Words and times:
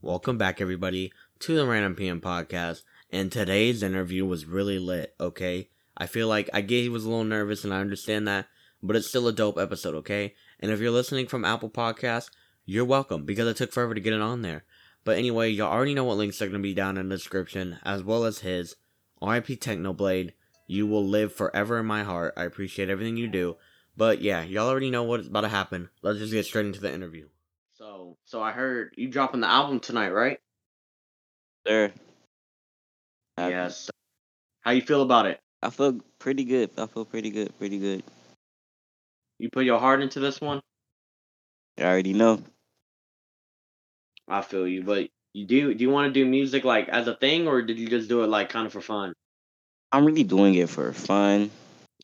Welcome 0.00 0.38
back, 0.38 0.60
everybody, 0.60 1.12
to 1.40 1.56
the 1.56 1.66
Random 1.66 1.96
PM 1.96 2.20
podcast. 2.20 2.84
And 3.10 3.32
today's 3.32 3.82
interview 3.82 4.24
was 4.24 4.46
really 4.46 4.78
lit, 4.78 5.16
okay? 5.18 5.70
I 5.96 6.06
feel 6.06 6.28
like 6.28 6.48
I 6.54 6.60
he 6.60 6.88
was 6.88 7.04
a 7.04 7.08
little 7.08 7.24
nervous, 7.24 7.64
and 7.64 7.74
I 7.74 7.80
understand 7.80 8.28
that, 8.28 8.46
but 8.80 8.94
it's 8.94 9.08
still 9.08 9.26
a 9.26 9.32
dope 9.32 9.58
episode, 9.58 9.96
okay? 9.96 10.36
And 10.60 10.70
if 10.70 10.78
you're 10.78 10.92
listening 10.92 11.26
from 11.26 11.44
Apple 11.44 11.68
Podcasts, 11.68 12.30
you're 12.64 12.84
welcome 12.84 13.24
because 13.24 13.48
it 13.48 13.56
took 13.56 13.72
forever 13.72 13.92
to 13.92 14.00
get 14.00 14.12
it 14.12 14.20
on 14.20 14.42
there. 14.42 14.62
But 15.02 15.18
anyway, 15.18 15.50
y'all 15.50 15.72
already 15.72 15.94
know 15.94 16.04
what 16.04 16.18
links 16.18 16.40
are 16.40 16.48
to 16.48 16.58
be 16.60 16.74
down 16.74 16.96
in 16.96 17.08
the 17.08 17.16
description, 17.16 17.78
as 17.84 18.04
well 18.04 18.24
as 18.24 18.38
his. 18.38 18.76
RIP 19.20 19.46
Technoblade, 19.46 20.30
you 20.68 20.86
will 20.86 21.04
live 21.04 21.34
forever 21.34 21.76
in 21.76 21.86
my 21.86 22.04
heart. 22.04 22.34
I 22.36 22.44
appreciate 22.44 22.88
everything 22.88 23.16
you 23.16 23.26
do. 23.26 23.56
But 23.96 24.22
yeah, 24.22 24.44
y'all 24.44 24.68
already 24.68 24.92
know 24.92 25.02
what's 25.02 25.26
about 25.26 25.40
to 25.40 25.48
happen. 25.48 25.88
Let's 26.02 26.20
just 26.20 26.32
get 26.32 26.46
straight 26.46 26.66
into 26.66 26.80
the 26.80 26.94
interview. 26.94 27.26
So, 28.08 28.16
so 28.24 28.42
I 28.42 28.52
heard 28.52 28.94
you 28.96 29.08
dropping 29.08 29.40
the 29.40 29.48
album 29.48 29.80
tonight, 29.80 30.10
right? 30.10 30.38
Sir. 31.66 31.92
Yes. 33.36 33.90
How 34.62 34.70
you 34.70 34.80
feel 34.80 35.02
about 35.02 35.26
it? 35.26 35.40
I 35.62 35.70
feel 35.70 36.00
pretty 36.18 36.44
good. 36.44 36.70
I 36.78 36.86
feel 36.86 37.04
pretty 37.04 37.30
good. 37.30 37.56
Pretty 37.58 37.78
good. 37.78 38.02
You 39.38 39.50
put 39.50 39.64
your 39.64 39.78
heart 39.78 40.00
into 40.00 40.20
this 40.20 40.40
one? 40.40 40.60
I 41.78 41.82
already 41.82 42.14
know. 42.14 42.42
I 44.26 44.40
feel 44.42 44.66
you, 44.66 44.82
but 44.82 45.08
you 45.32 45.46
do 45.46 45.74
do 45.74 45.84
you 45.84 45.90
want 45.90 46.12
to 46.12 46.20
do 46.20 46.28
music 46.28 46.64
like 46.64 46.88
as 46.88 47.06
a 47.06 47.14
thing 47.14 47.46
or 47.46 47.62
did 47.62 47.78
you 47.78 47.88
just 47.88 48.08
do 48.08 48.24
it 48.24 48.28
like 48.28 48.48
kind 48.48 48.66
of 48.66 48.72
for 48.72 48.80
fun? 48.80 49.12
I'm 49.92 50.04
really 50.04 50.24
doing 50.24 50.54
it 50.54 50.68
for 50.68 50.92
fun. 50.92 51.50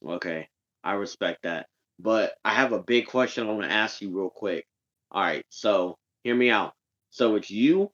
Okay. 0.05 0.49
I 0.83 0.93
respect 0.93 1.43
that. 1.43 1.67
But 1.99 2.35
I 2.45 2.55
have 2.55 2.73
a 2.73 2.83
big 2.83 3.07
question 3.07 3.47
I 3.47 3.53
want 3.53 3.65
to 3.65 3.73
ask 3.73 4.01
you 4.01 4.11
real 4.11 4.31
quick. 4.31 4.67
All 5.15 5.23
right, 5.23 5.47
so 5.49 5.97
hear 6.25 6.35
me 6.35 6.51
out. 6.51 6.73
So 7.11 7.37
it's 7.37 7.49
you 7.49 7.93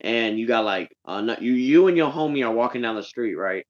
and 0.00 0.38
you 0.38 0.46
got 0.46 0.64
like 0.64 0.94
uh 1.04 1.34
you 1.40 1.52
you 1.52 1.88
and 1.88 1.96
your 1.96 2.12
homie 2.12 2.46
are 2.46 2.52
walking 2.54 2.80
down 2.80 2.94
the 2.94 3.02
street, 3.02 3.34
right? 3.34 3.66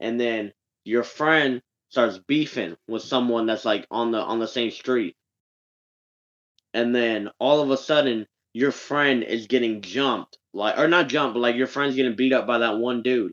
And 0.00 0.20
then 0.20 0.52
your 0.84 1.04
friend 1.04 1.62
starts 1.90 2.18
beefing 2.18 2.76
with 2.88 3.02
someone 3.02 3.46
that's 3.46 3.64
like 3.64 3.86
on 3.88 4.10
the 4.10 4.18
on 4.18 4.40
the 4.40 4.48
same 4.48 4.72
street. 4.72 5.14
And 6.74 6.92
then 6.92 7.30
all 7.38 7.60
of 7.60 7.70
a 7.70 7.76
sudden 7.76 8.26
your 8.52 8.72
friend 8.72 9.22
is 9.22 9.46
getting 9.46 9.80
jumped, 9.80 10.38
like 10.52 10.76
or 10.76 10.88
not 10.88 11.08
jumped, 11.08 11.34
but 11.34 11.40
like 11.40 11.54
your 11.54 11.68
friend's 11.68 11.94
getting 11.94 12.16
beat 12.16 12.32
up 12.32 12.48
by 12.48 12.58
that 12.58 12.78
one 12.78 13.02
dude. 13.02 13.32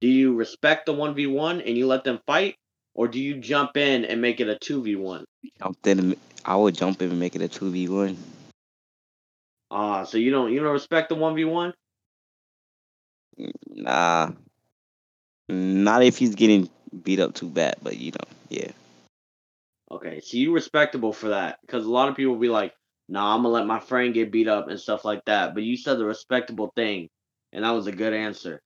Do 0.00 0.08
you 0.08 0.34
respect 0.34 0.86
the 0.86 0.94
1v1 0.94 1.64
and 1.64 1.78
you 1.78 1.86
let 1.86 2.02
them 2.02 2.18
fight 2.26 2.56
or 2.94 3.08
do 3.08 3.20
you 3.20 3.38
jump 3.38 3.76
in 3.76 4.04
and 4.04 4.20
make 4.20 4.40
it 4.40 4.48
a 4.48 4.56
2v1? 4.56 5.24
Jumped 5.60 5.86
in. 5.86 6.16
I 6.44 6.56
would 6.56 6.74
jump 6.74 7.02
in 7.02 7.10
and 7.10 7.20
make 7.20 7.36
it 7.36 7.42
a 7.42 7.48
two 7.48 7.70
v 7.70 7.88
one. 7.88 8.16
Ah, 9.70 10.04
so 10.04 10.16
you 10.18 10.30
don't 10.30 10.52
you 10.52 10.60
don't 10.60 10.72
respect 10.72 11.10
the 11.10 11.14
1v1? 11.14 11.72
Nah. 13.68 14.30
Not 15.48 16.02
if 16.02 16.16
he's 16.16 16.34
getting 16.34 16.68
beat 17.02 17.20
up 17.20 17.34
too 17.34 17.48
bad, 17.48 17.76
but 17.82 17.96
you 17.96 18.12
know, 18.12 18.28
yeah. 18.48 18.70
Okay, 19.90 20.20
so 20.20 20.36
you 20.36 20.52
respectable 20.52 21.12
for 21.12 21.30
that 21.30 21.58
because 21.62 21.84
a 21.84 21.90
lot 21.90 22.08
of 22.08 22.16
people 22.16 22.36
be 22.36 22.48
like, 22.48 22.74
"Nah, 23.08 23.34
I'm 23.34 23.42
gonna 23.42 23.54
let 23.54 23.66
my 23.66 23.80
friend 23.80 24.12
get 24.12 24.32
beat 24.32 24.48
up 24.48 24.68
and 24.68 24.78
stuff 24.80 25.04
like 25.04 25.24
that." 25.26 25.54
But 25.54 25.62
you 25.62 25.76
said 25.76 25.98
the 25.98 26.04
respectable 26.04 26.72
thing, 26.76 27.08
and 27.52 27.64
that 27.64 27.70
was 27.70 27.86
a 27.86 27.92
good 27.92 28.12
answer. 28.12 28.60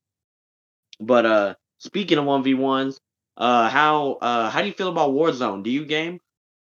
But 1.01 1.27
uh, 1.27 1.55
speaking 1.79 2.19
of 2.19 2.25
one 2.25 2.43
v 2.43 2.55
ones, 2.55 2.99
uh, 3.37 3.69
how 3.69 4.15
uh 4.15 4.51
how 4.51 4.61
do 4.61 4.69
you 4.69 4.75
feel 4.75 4.89
about 4.89 5.11
Warzone? 5.11 5.63
Do 5.63 5.71
you 5.71 5.85
game? 5.85 6.21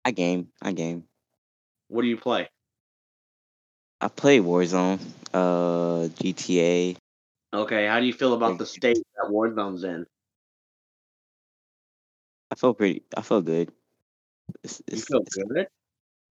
I 0.05 0.11
game. 0.11 0.49
I 0.61 0.73
game. 0.73 1.05
What 1.89 2.03
do 2.03 2.09
you 2.09 2.17
play? 2.17 2.49
I 4.01 4.09
play 4.09 4.41
Warzone, 4.41 4.99
uh, 5.33 6.09
GTA. 6.09 6.97
Okay, 7.55 7.87
how 7.87 8.01
do 8.01 8.07
you 8.07 8.13
feel 8.13 8.35
about 8.35 8.59
the 8.59 8.67
state 8.67 8.99
that 9.17 9.31
Warzone's 9.31 9.85
in? 9.85 10.07
I 12.51 12.55
feel 12.55 12.75
pretty. 12.75 13.03
I 13.17 13.23
feel 13.23 13.43
good. 13.43 13.71
It's, 14.65 14.83
You 14.91 15.01
feel 15.01 15.21
it's, 15.21 15.37
good? 15.37 15.69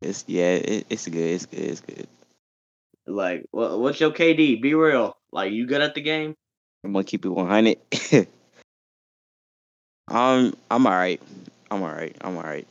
it's 0.02 0.26
yeah. 0.28 0.54
It, 0.56 0.88
it's 0.90 1.08
good. 1.08 1.18
It's 1.18 1.46
good. 1.46 1.60
It's 1.60 1.82
good. 1.82 2.08
Like, 3.08 3.46
what 3.52 3.80
what's 3.80 4.00
your 4.00 4.12
KD? 4.12 4.62
Be 4.62 4.74
real. 4.74 5.18
Like, 5.32 5.54
you 5.54 5.66
good 5.66 5.82
at 5.82 5.96
the 5.96 6.02
game? 6.02 6.36
I'm 6.84 6.94
gonna 6.94 7.04
keep 7.04 7.26
it 7.26 7.30
100. 7.30 7.78
um, 10.12 10.54
I'm 10.70 10.86
alright. 10.86 11.22
I'm 11.70 11.82
alright. 11.82 12.16
I'm 12.22 12.38
alright. 12.38 12.68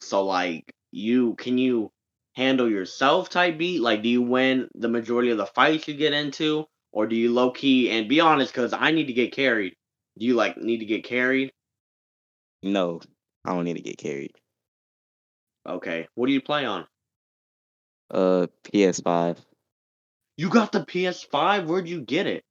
So 0.00 0.24
like 0.24 0.72
you 0.92 1.34
can 1.34 1.58
you 1.58 1.90
handle 2.34 2.70
yourself 2.70 3.30
type 3.30 3.58
beat? 3.58 3.80
Like 3.80 4.02
do 4.02 4.08
you 4.08 4.22
win 4.22 4.68
the 4.74 4.88
majority 4.88 5.30
of 5.30 5.38
the 5.38 5.46
fights 5.46 5.88
you 5.88 5.94
get 5.94 6.12
into? 6.12 6.66
Or 6.92 7.06
do 7.06 7.16
you 7.16 7.32
low 7.32 7.50
key 7.50 7.90
and 7.90 8.08
be 8.08 8.20
honest, 8.20 8.54
cause 8.54 8.72
I 8.72 8.90
need 8.90 9.06
to 9.06 9.12
get 9.12 9.32
carried. 9.32 9.74
Do 10.18 10.26
you 10.26 10.34
like 10.34 10.56
need 10.56 10.78
to 10.78 10.86
get 10.86 11.04
carried? 11.04 11.52
No, 12.62 13.00
I 13.44 13.54
don't 13.54 13.64
need 13.64 13.76
to 13.76 13.82
get 13.82 13.98
carried. 13.98 14.32
Okay. 15.68 16.08
What 16.14 16.26
do 16.26 16.32
you 16.32 16.40
play 16.40 16.64
on? 16.64 16.86
Uh, 18.10 18.46
PS5. 18.64 19.36
You 20.36 20.48
got 20.48 20.72
the 20.72 20.80
PS5? 20.80 21.66
Where'd 21.66 21.88
you 21.88 22.00
get 22.00 22.26
it? 22.26 22.44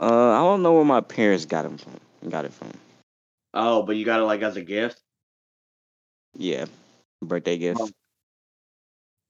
Uh, 0.00 0.30
I 0.30 0.38
don't 0.38 0.62
know 0.62 0.74
where 0.74 0.84
my 0.84 1.00
parents 1.00 1.46
got 1.46 1.62
them 1.62 1.78
from. 1.78 1.98
Got 2.30 2.44
it 2.44 2.52
from. 2.52 2.70
Oh, 3.52 3.82
but 3.82 3.96
you 3.96 4.04
got 4.04 4.20
it 4.20 4.24
like 4.24 4.42
as 4.42 4.56
a 4.56 4.62
gift? 4.62 5.00
Yeah, 6.36 6.66
birthday 7.22 7.58
gift. 7.58 7.80
Oh. 7.80 7.88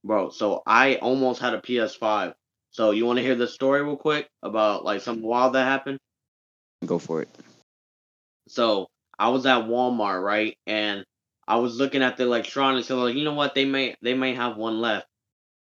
Bro, 0.04 0.30
so 0.30 0.62
I 0.66 0.96
almost 0.96 1.40
had 1.40 1.54
a 1.54 1.60
PS5. 1.60 2.34
So 2.70 2.92
you 2.92 3.04
wanna 3.04 3.22
hear 3.22 3.34
the 3.34 3.48
story 3.48 3.82
real 3.82 3.96
quick 3.96 4.28
about 4.42 4.84
like 4.84 5.00
something 5.00 5.26
wild 5.26 5.54
that 5.54 5.64
happened? 5.64 5.98
Go 6.84 6.98
for 6.98 7.22
it. 7.22 7.28
So 8.48 8.88
I 9.18 9.28
was 9.28 9.44
at 9.46 9.66
Walmart, 9.66 10.22
right? 10.22 10.56
And 10.66 11.04
I 11.46 11.56
was 11.56 11.76
looking 11.76 12.02
at 12.02 12.16
the 12.16 12.24
electronics 12.24 12.90
and 12.90 13.00
like, 13.00 13.16
you 13.16 13.24
know 13.24 13.34
what, 13.34 13.54
they 13.54 13.64
may 13.64 13.96
they 14.02 14.14
may 14.14 14.34
have 14.34 14.56
one 14.56 14.80
left. 14.80 15.06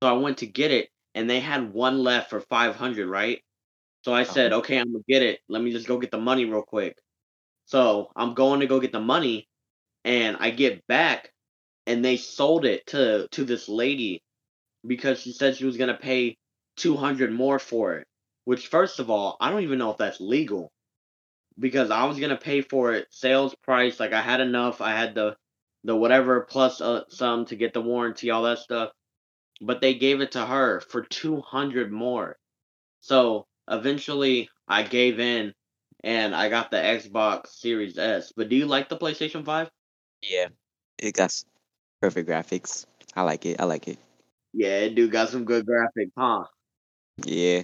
So 0.03 0.09
I 0.09 0.13
went 0.13 0.39
to 0.39 0.47
get 0.47 0.71
it 0.71 0.89
and 1.15 1.29
they 1.29 1.41
had 1.41 1.73
one 1.73 2.03
left 2.03 2.31
for 2.31 2.41
five 2.41 2.75
hundred, 2.75 3.09
right? 3.09 3.43
So 4.03 4.13
I 4.13 4.23
uh-huh. 4.23 4.33
said, 4.33 4.53
okay, 4.53 4.79
I'm 4.79 4.93
gonna 4.93 5.05
get 5.09 5.23
it. 5.23 5.41
Let 5.49 5.63
me 5.63 5.73
just 5.73 5.87
go 5.87 5.99
get 5.99 6.11
the 6.11 6.19
money 6.19 6.45
real 6.45 6.63
quick. 6.63 6.97
So 7.67 8.11
I'm 8.17 8.35
going 8.35 8.61
to 8.61 8.67
go 8.67 8.81
get 8.81 8.93
the 8.93 9.01
money 9.01 9.49
and 10.05 10.37
I 10.39 10.51
get 10.51 10.87
back 10.87 11.31
and 11.87 12.05
they 12.05 12.17
sold 12.17 12.65
it 12.65 12.87
to 12.89 13.29
to 13.33 13.45
this 13.45 13.69
lady 13.69 14.23
because 14.87 15.21
she 15.21 15.33
said 15.33 15.57
she 15.57 15.65
was 15.65 15.77
gonna 15.77 15.97
pay 15.97 16.37
two 16.77 16.97
hundred 16.97 17.33
more 17.33 17.59
for 17.59 17.97
it. 17.97 18.07
Which 18.45 18.69
first 18.69 19.01
of 19.01 19.11
all, 19.11 19.37
I 19.41 19.51
don't 19.51 19.63
even 19.63 19.79
know 19.79 19.91
if 19.91 19.97
that's 19.99 20.21
legal 20.21 20.71
because 21.59 21.91
I 21.91 22.05
was 22.05 22.19
gonna 22.19 22.37
pay 22.37 22.61
for 22.61 22.93
it 22.93 23.07
sales 23.11 23.55
price. 23.63 23.99
Like 24.01 24.13
I 24.13 24.21
had 24.21 24.41
enough. 24.41 24.81
I 24.81 24.93
had 24.93 25.15
the 25.15 25.37
the 25.85 25.97
whatever 25.97 26.43
plus 26.43 26.81
uh, 26.81 27.03
some 27.09 27.47
to 27.47 27.57
get 27.57 27.75
the 27.75 27.81
warranty, 27.81 28.31
all 28.31 28.43
that 28.45 28.59
stuff. 28.59 28.91
But 29.61 29.81
they 29.81 29.95
gave 29.95 30.21
it 30.21 30.33
to 30.33 30.45
her 30.45 30.81
for 30.81 31.03
two 31.03 31.41
hundred 31.41 31.93
more. 31.93 32.37
So 33.01 33.47
eventually, 33.71 34.49
I 34.69 34.83
gave 34.83 35.21
in 35.21 35.55
and 36.05 36.35
I 36.37 36.49
got 36.51 36.71
the 36.71 36.77
Xbox 36.77 37.49
Series 37.49 37.99
S. 37.99 38.33
But 38.37 38.49
do 38.51 38.57
you 38.57 38.67
like 38.67 38.89
the 38.89 38.97
PlayStation 38.99 39.45
Five? 39.45 39.71
Yeah, 40.23 40.49
it 40.99 41.15
got 41.15 41.33
perfect 42.01 42.29
graphics. 42.29 42.87
I 43.17 43.23
like 43.23 43.47
it. 43.47 43.61
I 43.61 43.65
like 43.65 43.89
it. 43.89 43.99
Yeah, 44.53 44.81
it 44.81 44.95
do 44.95 45.09
got 45.09 45.31
some 45.31 45.45
good 45.45 45.67
graphics, 45.67 46.13
huh? 46.17 46.45
Yeah, 47.25 47.63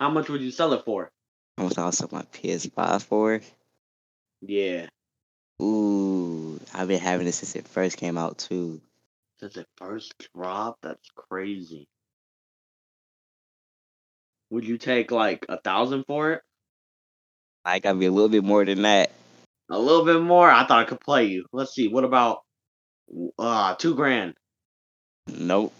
How 0.00 0.10
much 0.10 0.28
would 0.28 0.40
you 0.40 0.50
sell 0.50 0.72
it 0.72 0.84
for? 0.84 1.10
I 1.58 1.64
was 1.64 1.78
also 1.78 2.08
my 2.10 2.22
PS5 2.32 3.02
for. 3.02 3.40
Yeah, 4.40 4.88
Ooh, 5.60 6.60
I've 6.72 6.88
been 6.88 7.00
having 7.00 7.26
it 7.26 7.32
since 7.32 7.56
it 7.56 7.66
first 7.68 7.96
came 7.96 8.16
out 8.16 8.38
too. 8.38 8.80
since 9.40 9.56
it 9.56 9.66
first 9.76 10.14
dropped, 10.34 10.82
that's 10.82 11.10
crazy. 11.14 11.88
Would 14.50 14.64
you 14.66 14.78
take 14.78 15.10
like 15.10 15.46
a 15.48 15.60
thousand 15.60 16.04
for 16.06 16.32
it? 16.32 16.42
I 17.64 17.78
gotta 17.78 17.98
be 17.98 18.06
a 18.06 18.10
little 18.12 18.28
bit 18.28 18.44
more 18.44 18.64
than 18.64 18.82
that. 18.82 19.10
A 19.70 19.78
little 19.78 20.04
bit 20.04 20.20
more? 20.20 20.50
I 20.50 20.66
thought 20.66 20.80
I 20.80 20.84
could 20.84 21.00
play 21.00 21.26
you. 21.26 21.44
Let's 21.52 21.74
see. 21.74 21.88
What 21.88 22.04
about 22.04 22.42
uh 23.38 23.74
two 23.74 23.94
grand? 23.94 24.34
Nope. 25.26 25.72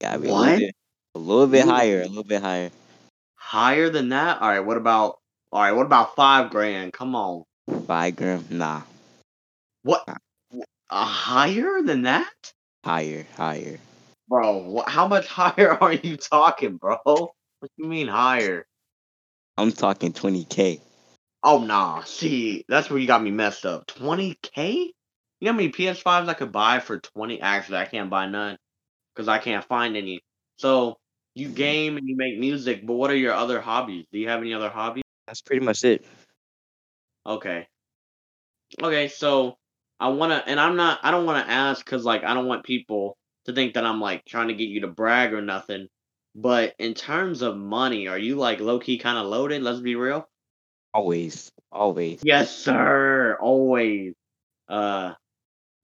Gotta 0.00 0.18
be 0.18 0.28
a 0.28 0.32
What? 0.32 0.40
little 0.42 0.56
bit, 0.58 0.74
a 1.14 1.18
little 1.18 1.46
bit 1.46 1.64
higher. 1.64 2.02
A 2.02 2.06
little 2.08 2.24
bit 2.24 2.42
higher. 2.42 2.70
Higher 3.36 3.90
than 3.90 4.10
that? 4.10 4.40
All 4.40 4.48
right. 4.48 4.60
What 4.60 4.76
about? 4.76 5.18
All 5.52 5.62
right. 5.62 5.72
What 5.72 5.86
about 5.86 6.14
five 6.16 6.50
grand? 6.50 6.92
Come 6.92 7.14
on. 7.14 7.44
Five 7.86 8.16
grand? 8.16 8.50
Nah, 8.50 8.82
What? 9.82 10.04
A 10.88 11.04
higher 11.04 11.82
than 11.82 12.02
that, 12.02 12.30
higher, 12.84 13.26
higher. 13.36 13.80
bro? 14.28 14.76
Wh- 14.86 14.88
how 14.88 15.08
much 15.08 15.26
higher 15.28 15.72
are 15.82 15.92
you 15.92 16.16
talking, 16.16 16.76
bro? 16.76 16.98
What 17.04 17.32
do 17.62 17.68
you 17.82 17.88
mean 17.88 18.06
higher? 18.06 18.66
I'm 19.58 19.72
talking 19.72 20.12
20k. 20.12 20.80
Oh 21.46 21.60
nah. 21.60 22.02
See, 22.04 22.66
that's 22.68 22.90
where 22.90 22.98
you 22.98 23.06
got 23.06 23.22
me 23.22 23.30
messed 23.30 23.66
up. 23.66 23.86
Twenty 23.86 24.36
k? 24.42 24.92
You 25.40 25.46
know 25.46 25.52
how 25.52 25.56
many 25.56 25.70
PS5s 25.72 26.28
I 26.28 26.34
could 26.34 26.52
buy 26.52 26.80
for 26.80 26.98
twenty? 27.00 27.40
Actually, 27.40 27.78
I 27.78 27.86
can't 27.86 28.10
buy 28.10 28.26
none 28.26 28.58
because 29.14 29.28
I 29.28 29.38
can't 29.38 29.64
find 29.64 29.96
any. 29.96 30.22
So 30.58 30.98
You 31.34 31.48
mm-hmm. 31.48 31.54
game 31.56 31.98
and 31.98 32.08
you 32.08 32.16
make 32.16 32.38
music, 32.38 32.86
but 32.86 32.94
what 32.94 33.10
are 33.10 33.16
your 33.16 33.34
other 33.34 33.60
hobbies? 33.60 34.06
Do 34.12 34.18
you 34.18 34.28
have 34.28 34.40
any 34.40 34.54
other 34.54 34.70
hobbies? 34.70 35.04
That's 35.28 35.42
pretty 35.42 35.64
much 35.64 35.84
it. 35.84 36.04
Okay. 37.26 37.68
Okay, 38.82 39.08
so 39.08 39.56
I 40.00 40.08
wanna, 40.08 40.42
and 40.46 40.60
I'm 40.60 40.76
not, 40.76 41.00
I 41.02 41.10
don't 41.10 41.26
want 41.26 41.44
to 41.46 41.52
ask 41.52 41.84
because 41.84 42.04
like 42.04 42.24
I 42.24 42.34
don't 42.34 42.46
want 42.48 42.64
people 42.64 43.16
to 43.46 43.52
think 43.54 43.74
that 43.74 43.84
I'm 43.86 44.00
like 44.00 44.24
trying 44.26 44.48
to 44.48 44.54
get 44.54 44.68
you 44.68 44.82
to 44.82 44.88
brag 44.88 45.32
or 45.34 45.42
nothing. 45.42 45.88
But 46.34 46.74
in 46.78 46.94
terms 46.94 47.42
of 47.42 47.56
money, 47.56 48.08
are 48.08 48.18
you 48.18 48.36
like 48.36 48.60
low 48.60 48.78
key 48.80 48.98
kind 48.98 49.18
of 49.18 49.26
loaded? 49.26 49.62
Let's 49.62 49.80
be 49.80 49.96
real. 49.96 50.28
Always, 50.96 51.52
always. 51.70 52.20
Yes, 52.24 52.50
sir. 52.50 53.36
Always. 53.38 54.14
Uh, 54.66 55.12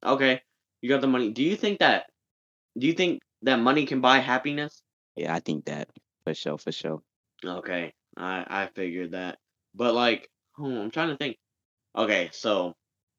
okay. 0.02 0.40
You 0.80 0.88
got 0.88 1.02
the 1.02 1.06
money. 1.06 1.32
Do 1.32 1.42
you 1.42 1.54
think 1.54 1.80
that? 1.80 2.06
Do 2.78 2.86
you 2.86 2.94
think 2.94 3.20
that 3.42 3.56
money 3.56 3.84
can 3.84 4.00
buy 4.00 4.20
happiness? 4.20 4.80
Yeah, 5.14 5.34
I 5.34 5.40
think 5.40 5.66
that 5.66 5.90
for 6.24 6.32
sure, 6.32 6.56
for 6.56 6.72
sure. 6.72 7.02
Okay, 7.44 7.92
I 8.16 8.46
I 8.48 8.70
figured 8.74 9.12
that. 9.12 9.36
But 9.74 9.92
like, 9.92 10.30
I'm 10.56 10.90
trying 10.90 11.10
to 11.10 11.18
think. 11.18 11.36
Okay, 11.94 12.30
so 12.32 12.72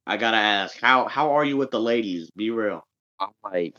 I 0.07 0.17
gotta 0.17 0.37
ask, 0.37 0.81
how 0.81 1.07
how 1.07 1.37
are 1.37 1.45
you 1.45 1.57
with 1.57 1.69
the 1.69 1.79
ladies? 1.79 2.31
Be 2.35 2.49
real. 2.49 2.81
I'm 3.19 3.29
like, 3.43 3.75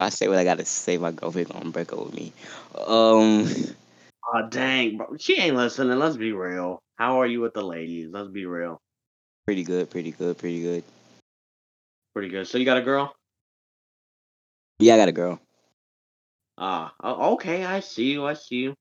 I 0.00 0.08
say 0.08 0.26
what 0.26 0.38
I 0.38 0.44
gotta 0.44 0.64
say. 0.64 0.96
My 0.96 1.12
girlfriend 1.12 1.50
gonna 1.50 1.68
break 1.68 1.92
up 1.92 2.02
with 2.02 2.14
me. 2.14 2.32
Um, 2.74 3.46
Oh 4.24 4.48
dang, 4.48 4.96
bro. 4.96 5.16
She 5.18 5.38
ain't 5.38 5.56
listening. 5.56 5.98
Let's 5.98 6.16
be 6.16 6.32
real. 6.32 6.80
How 6.98 7.20
are 7.20 7.26
you 7.26 7.40
with 7.40 7.54
the 7.54 7.62
ladies? 7.62 8.08
Let's 8.10 8.28
be 8.28 8.44
real. 8.44 8.82
pretty 9.46 9.62
good, 9.62 9.88
pretty 9.88 10.10
good, 10.10 10.36
pretty 10.36 10.60
good. 10.60 10.82
Pretty 12.12 12.28
good. 12.28 12.48
So 12.48 12.58
you 12.58 12.64
got 12.64 12.76
a 12.76 12.82
girl? 12.82 13.14
Yeah, 14.80 14.94
I 14.94 14.98
got 14.98 15.08
a 15.08 15.12
girl. 15.12 15.40
Ah, 16.58 16.92
okay. 17.04 17.64
I 17.64 17.78
see 17.78 18.10
you. 18.10 18.26
I 18.26 18.34
see 18.34 18.56
you. 18.56 18.74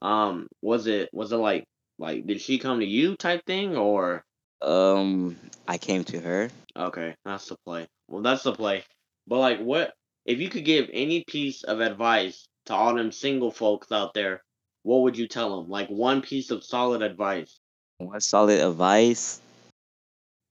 Um, 0.00 0.46
was 0.62 0.86
it 0.86 1.08
was 1.12 1.32
it 1.32 1.38
like 1.38 1.64
like 1.98 2.24
did 2.24 2.40
she 2.40 2.58
come 2.58 2.78
to 2.78 2.86
you 2.86 3.16
type 3.16 3.44
thing 3.46 3.76
or? 3.76 4.22
Um, 4.62 5.36
I 5.66 5.76
came 5.76 6.04
to 6.04 6.20
her. 6.20 6.50
Okay, 6.76 7.16
that's 7.24 7.48
the 7.48 7.56
play. 7.66 7.88
Well, 8.06 8.22
that's 8.22 8.44
the 8.44 8.52
play. 8.52 8.84
But 9.26 9.38
like, 9.38 9.58
what 9.58 9.92
if 10.24 10.38
you 10.38 10.48
could 10.48 10.64
give 10.64 10.88
any 10.92 11.24
piece 11.26 11.64
of 11.64 11.80
advice 11.80 12.46
to 12.66 12.74
all 12.74 12.94
them 12.94 13.10
single 13.10 13.50
folks 13.50 13.90
out 13.90 14.14
there? 14.14 14.42
What 14.86 15.02
would 15.02 15.18
you 15.18 15.26
tell 15.26 15.56
them? 15.60 15.68
Like 15.68 15.88
one 15.88 16.22
piece 16.22 16.52
of 16.52 16.62
solid 16.62 17.02
advice. 17.02 17.58
One 17.98 18.20
solid 18.20 18.60
advice. 18.60 19.40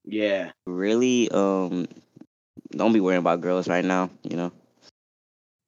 Yeah. 0.03 0.51
Really, 0.67 1.31
um, 1.31 1.87
don't 2.71 2.91
be 2.91 2.99
worrying 2.99 3.19
about 3.19 3.39
girls 3.39 3.69
right 3.69 3.85
now. 3.85 4.09
You 4.23 4.35
know, 4.35 4.51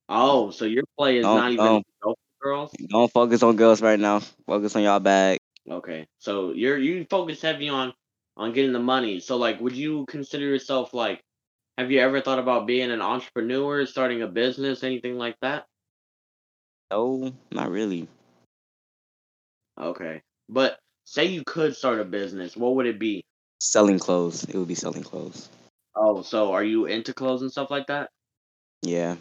Oh, 0.09 0.51
so 0.51 0.65
your 0.65 0.83
play 0.97 1.15
is 1.15 1.23
don't 1.23 1.37
not 1.37 1.51
even 1.53 1.81
don't 2.03 2.17
girls? 2.41 2.75
don't 2.89 3.09
focus 3.09 3.41
on 3.41 3.55
girls 3.55 3.81
right 3.81 3.99
now. 3.99 4.19
Focus 4.45 4.75
on 4.75 4.83
y'all 4.83 4.99
bag. 4.99 5.37
Okay. 5.71 6.05
So 6.19 6.51
you're 6.51 6.77
you 6.77 7.05
focus 7.09 7.41
heavy 7.41 7.69
on 7.69 7.93
on 8.35 8.51
getting 8.51 8.73
the 8.73 8.79
money. 8.79 9.21
So 9.21 9.37
like, 9.37 9.61
would 9.61 9.77
you 9.77 10.05
consider 10.09 10.43
yourself 10.43 10.93
like? 10.93 11.21
Have 11.77 11.89
you 11.89 12.01
ever 12.01 12.19
thought 12.19 12.39
about 12.39 12.67
being 12.67 12.91
an 12.91 13.01
entrepreneur, 13.01 13.85
starting 13.85 14.23
a 14.23 14.27
business, 14.27 14.83
anything 14.83 15.17
like 15.17 15.37
that? 15.41 15.67
No, 16.91 17.31
not 17.49 17.71
really. 17.71 18.09
Okay. 19.79 20.21
But 20.49 20.77
say 21.05 21.25
you 21.25 21.43
could 21.45 21.75
start 21.75 21.99
a 21.99 22.05
business, 22.05 22.55
what 22.55 22.75
would 22.75 22.85
it 22.85 22.99
be? 22.99 23.23
Selling 23.61 23.99
clothes. 23.99 24.43
It 24.43 24.55
would 24.55 24.67
be 24.67 24.75
selling 24.75 25.03
clothes. 25.03 25.49
Oh, 25.95 26.21
so 26.21 26.53
are 26.53 26.63
you 26.63 26.85
into 26.85 27.13
clothes 27.13 27.41
and 27.41 27.51
stuff 27.51 27.71
like 27.71 27.87
that? 27.87 28.09
Yeah. 28.83 29.15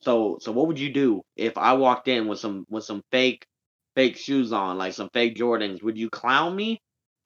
So 0.00 0.38
so 0.40 0.52
what 0.52 0.68
would 0.68 0.78
you 0.78 0.92
do 0.92 1.22
if 1.36 1.56
I 1.56 1.74
walked 1.74 2.08
in 2.08 2.26
with 2.26 2.38
some 2.38 2.64
with 2.68 2.84
some 2.84 3.02
fake 3.10 3.46
fake 3.94 4.16
shoes 4.16 4.52
on, 4.52 4.78
like 4.78 4.92
some 4.92 5.10
fake 5.12 5.36
Jordans? 5.36 5.82
Would 5.82 5.98
you 5.98 6.10
clown 6.10 6.54
me 6.54 6.80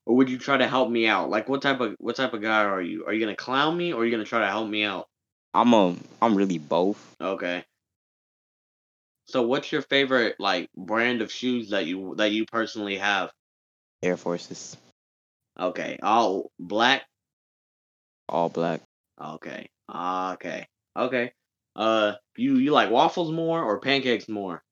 or 0.06 0.16
would 0.16 0.30
you 0.30 0.38
try 0.38 0.56
to 0.56 0.68
help 0.68 0.90
me 0.90 1.06
out? 1.06 1.30
Like 1.30 1.48
what 1.48 1.62
type 1.62 1.80
of 1.80 1.94
what 1.98 2.16
type 2.16 2.34
of 2.34 2.42
guy 2.42 2.64
are 2.64 2.82
you? 2.82 3.04
Are 3.06 3.12
you 3.12 3.20
gonna 3.20 3.36
clown 3.36 3.76
me 3.76 3.92
or 3.92 4.02
are 4.02 4.04
you 4.04 4.10
gonna 4.10 4.24
try 4.24 4.40
to 4.40 4.46
help 4.46 4.68
me 4.68 4.84
out? 4.84 5.06
I'm 5.54 5.72
a. 5.72 5.96
I'm 6.20 6.34
really 6.34 6.58
both. 6.58 7.16
Okay. 7.20 7.64
So 9.28 9.42
what's 9.42 9.70
your 9.70 9.82
favorite 9.82 10.36
like 10.38 10.70
brand 10.74 11.20
of 11.20 11.30
shoes 11.30 11.70
that 11.70 11.86
you 11.86 12.14
that 12.16 12.32
you 12.32 12.46
personally 12.46 12.96
have? 12.96 13.30
Air 14.02 14.16
Forces. 14.16 14.76
Okay. 15.58 15.98
All 16.02 16.50
black? 16.58 17.02
All 18.28 18.48
black. 18.48 18.80
Okay. 19.20 19.68
Okay. 19.94 20.66
Okay. 20.96 21.32
Uh 21.76 22.14
you 22.36 22.56
you 22.56 22.72
like 22.72 22.90
waffles 22.90 23.30
more 23.30 23.62
or 23.62 23.80
pancakes 23.80 24.28
more? 24.28 24.64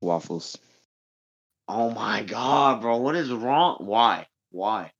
Waffles. 0.00 0.56
Oh 1.68 1.90
my 1.90 2.22
god, 2.22 2.80
bro. 2.80 2.96
What 2.96 3.14
is 3.14 3.30
wrong? 3.30 3.76
Why? 3.80 4.26
Why? 4.50 4.90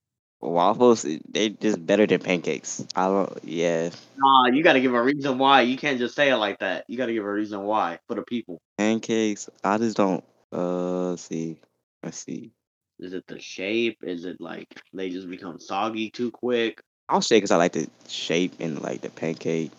Waffles. 0.42 1.06
They 1.28 1.50
just 1.50 1.84
better 1.84 2.06
than 2.06 2.20
pancakes. 2.20 2.84
I 2.96 3.06
don't. 3.06 3.44
Yeah. 3.44 3.90
Nah, 4.16 4.46
you 4.48 4.62
got 4.62 4.74
to 4.74 4.80
give 4.80 4.92
a 4.92 5.02
reason 5.02 5.38
why. 5.38 5.62
You 5.62 5.76
can't 5.76 5.98
just 5.98 6.14
say 6.14 6.30
it 6.30 6.36
like 6.36 6.58
that. 6.58 6.84
You 6.88 6.96
got 6.98 7.06
to 7.06 7.14
give 7.14 7.24
a 7.24 7.32
reason 7.32 7.62
why 7.62 8.00
for 8.08 8.14
the 8.14 8.22
people. 8.22 8.60
Pancakes. 8.76 9.48
I 9.64 9.78
just 9.78 9.96
don't. 9.96 10.24
Uh. 10.52 11.10
Let's 11.10 11.22
see. 11.22 11.58
Let's 12.02 12.18
see. 12.18 12.50
Is 12.98 13.12
it 13.14 13.24
the 13.26 13.38
shape? 13.40 13.98
Is 14.02 14.24
it 14.24 14.40
like 14.40 14.68
they 14.92 15.10
just 15.10 15.28
become 15.30 15.60
soggy 15.60 16.10
too 16.10 16.30
quick? 16.30 16.80
I'll 17.08 17.22
say 17.22 17.36
because 17.36 17.50
I 17.50 17.56
like 17.56 17.72
the 17.72 17.88
shape 18.08 18.54
and 18.60 18.80
like 18.82 19.00
the 19.00 19.10
pancake. 19.10 19.70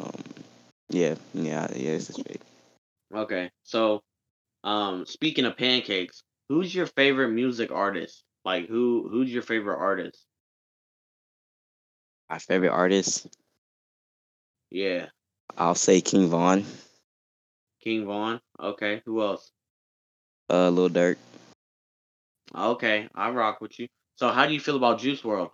Um. 0.00 0.22
Yeah. 0.88 1.14
Yeah. 1.34 1.68
Yeah. 1.74 1.90
It's 1.90 2.08
the 2.08 2.14
shape. 2.14 2.42
Okay. 3.14 3.50
So, 3.64 4.02
um, 4.64 5.06
speaking 5.06 5.44
of 5.44 5.56
pancakes, 5.56 6.22
who's 6.48 6.74
your 6.74 6.86
favorite 6.86 7.30
music 7.30 7.70
artist? 7.70 8.24
Like 8.46 8.68
who 8.68 9.08
who's 9.10 9.32
your 9.32 9.42
favorite 9.42 9.78
artist? 9.78 10.24
My 12.30 12.38
favorite 12.38 12.70
artist. 12.70 13.26
Yeah, 14.70 15.06
I'll 15.58 15.74
say 15.74 16.00
King 16.00 16.28
Von. 16.28 16.64
King 17.82 18.06
Von. 18.06 18.40
Okay. 18.60 19.02
Who 19.04 19.20
else? 19.20 19.50
Uh. 20.48 20.70
Lil 20.70 20.90
Durk. 20.90 21.16
Okay, 22.54 23.08
I 23.16 23.30
rock 23.30 23.60
with 23.60 23.80
you. 23.80 23.88
So, 24.14 24.28
how 24.28 24.46
do 24.46 24.54
you 24.54 24.60
feel 24.60 24.76
about 24.76 25.00
Juice 25.00 25.22
WRLD? 25.22 25.50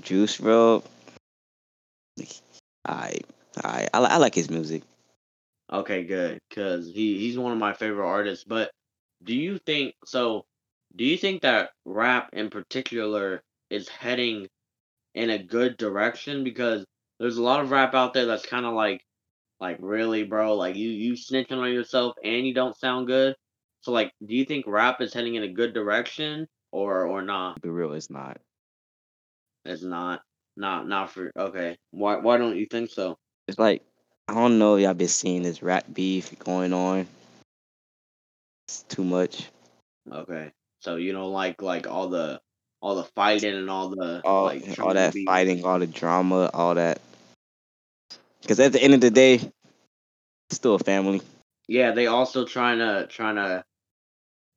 Juice 0.00 0.38
WRLD. 0.38 0.84
I. 2.84 3.18
I. 3.64 3.88
I, 3.92 3.98
I 3.98 4.16
like 4.18 4.36
his 4.36 4.50
music. 4.50 4.84
Okay, 5.72 6.04
good, 6.04 6.38
cause 6.54 6.86
he 6.86 7.18
he's 7.18 7.36
one 7.36 7.50
of 7.50 7.58
my 7.58 7.72
favorite 7.72 8.06
artists. 8.06 8.44
But 8.44 8.70
do 9.24 9.34
you 9.34 9.58
think 9.58 9.96
so? 10.04 10.46
Do 10.96 11.04
you 11.04 11.16
think 11.16 11.42
that 11.42 11.70
rap 11.84 12.30
in 12.32 12.50
particular 12.50 13.42
is 13.70 13.88
heading 13.88 14.48
in 15.14 15.30
a 15.30 15.42
good 15.42 15.76
direction? 15.76 16.44
Because 16.44 16.84
there's 17.18 17.36
a 17.36 17.42
lot 17.42 17.60
of 17.60 17.70
rap 17.70 17.94
out 17.94 18.12
there 18.12 18.26
that's 18.26 18.46
kind 18.46 18.66
of 18.66 18.74
like, 18.74 19.02
like 19.60 19.76
really, 19.80 20.24
bro, 20.24 20.56
like 20.56 20.76
you 20.76 20.88
you 20.88 21.12
snitching 21.12 21.58
on 21.58 21.72
yourself 21.72 22.16
and 22.24 22.46
you 22.46 22.54
don't 22.54 22.76
sound 22.76 23.06
good. 23.06 23.36
So 23.82 23.92
like, 23.92 24.12
do 24.26 24.34
you 24.34 24.44
think 24.44 24.66
rap 24.66 25.00
is 25.00 25.14
heading 25.14 25.36
in 25.36 25.42
a 25.42 25.52
good 25.52 25.74
direction 25.74 26.46
or 26.72 27.06
or 27.06 27.22
not? 27.22 27.60
Be 27.60 27.68
real, 27.68 27.92
it's 27.92 28.10
not. 28.10 28.38
It's 29.64 29.82
not, 29.82 30.22
not 30.56 30.88
not 30.88 31.10
for 31.10 31.30
okay. 31.36 31.76
Why 31.90 32.16
why 32.16 32.38
don't 32.38 32.56
you 32.56 32.66
think 32.66 32.90
so? 32.90 33.18
It's 33.46 33.58
like 33.58 33.82
I 34.28 34.34
don't 34.34 34.58
know. 34.58 34.76
Y'all 34.76 34.94
been 34.94 35.08
seeing 35.08 35.42
this 35.42 35.62
rap 35.62 35.84
beef 35.92 36.38
going 36.38 36.72
on. 36.72 37.06
It's 38.68 38.82
too 38.84 39.04
much. 39.04 39.50
Okay, 40.10 40.50
so 40.80 40.96
you 40.96 41.12
don't 41.12 41.32
like 41.32 41.62
like 41.62 41.86
all 41.86 42.08
the 42.08 42.40
all 42.82 42.96
the 42.96 43.04
fighting 43.04 43.54
and 43.54 43.70
all 43.70 43.90
the 43.90 44.20
all 44.24 44.46
like 44.46 44.78
all 44.80 44.94
that 44.94 45.14
be 45.14 45.24
fighting, 45.24 45.64
all 45.64 45.78
the 45.78 45.86
drama, 45.86 46.50
all 46.52 46.74
that. 46.74 47.00
Because 48.42 48.58
at 48.60 48.72
the 48.72 48.82
end 48.82 48.94
of 48.94 49.00
the 49.00 49.10
day, 49.10 49.34
it's 49.34 50.56
still 50.56 50.74
a 50.74 50.78
family. 50.78 51.22
Yeah, 51.68 51.92
they 51.92 52.06
also 52.06 52.44
trying 52.44 52.78
to 52.78 53.06
trying 53.08 53.36
to 53.36 53.64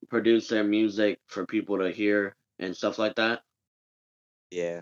produce 0.09 0.47
their 0.47 0.63
music 0.63 1.19
for 1.27 1.45
people 1.45 1.79
to 1.79 1.91
hear 1.91 2.35
and 2.59 2.75
stuff 2.75 2.97
like 2.97 3.15
that. 3.15 3.41
Yeah. 4.51 4.81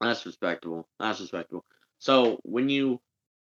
That's 0.00 0.26
respectable. 0.26 0.86
That's 1.00 1.20
respectable. 1.20 1.64
So 1.98 2.38
when 2.42 2.68
you 2.68 3.00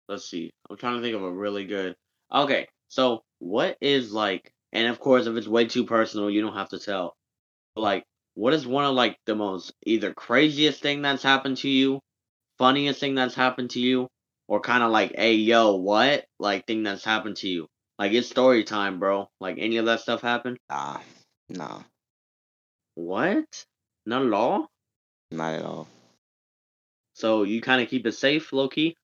let's 0.08 0.28
see, 0.28 0.52
I'm 0.68 0.76
trying 0.76 0.96
to 0.96 1.02
think 1.02 1.14
of 1.16 1.22
a 1.22 1.30
really 1.30 1.64
good. 1.64 1.96
Okay, 2.32 2.68
so 2.88 3.22
what 3.38 3.76
is 3.80 4.12
like, 4.12 4.52
and 4.72 4.88
of 4.88 4.98
course, 5.00 5.26
if 5.26 5.36
it's 5.36 5.48
way 5.48 5.66
too 5.66 5.84
personal, 5.84 6.30
you 6.30 6.40
don't 6.40 6.54
have 6.54 6.70
to 6.70 6.78
tell. 6.78 7.14
But 7.74 7.82
like, 7.82 8.04
what 8.34 8.54
is 8.54 8.66
one 8.66 8.84
of 8.84 8.94
like 8.94 9.16
the 9.26 9.34
most 9.34 9.72
either 9.84 10.14
craziest 10.14 10.80
thing 10.80 11.02
that's 11.02 11.22
happened 11.22 11.58
to 11.58 11.68
you, 11.68 12.00
funniest 12.58 13.00
thing 13.00 13.14
that's 13.14 13.34
happened 13.34 13.70
to 13.70 13.80
you, 13.80 14.08
or 14.48 14.60
kind 14.60 14.82
of 14.82 14.90
like, 14.90 15.14
hey, 15.14 15.34
yo, 15.34 15.76
what 15.76 16.24
like 16.38 16.66
thing 16.66 16.82
that's 16.82 17.04
happened 17.04 17.36
to 17.36 17.48
you? 17.48 17.66
Like 17.98 18.12
it's 18.12 18.28
story 18.28 18.64
time, 18.64 18.98
bro. 18.98 19.28
Like 19.40 19.56
any 19.58 19.76
of 19.76 19.86
that 19.86 20.00
stuff 20.00 20.22
happened? 20.22 20.58
Nah. 20.70 20.98
Nah. 21.48 21.82
What? 22.94 23.44
Not 24.06 24.26
at 24.26 24.32
all. 24.32 24.68
Not 25.30 25.54
at 25.54 25.64
all. 25.64 25.88
So 27.14 27.42
you 27.42 27.60
kind 27.60 27.82
of 27.82 27.88
keep 27.88 28.06
it 28.06 28.12
safe, 28.12 28.52
low 28.52 28.68
key. 28.68 28.96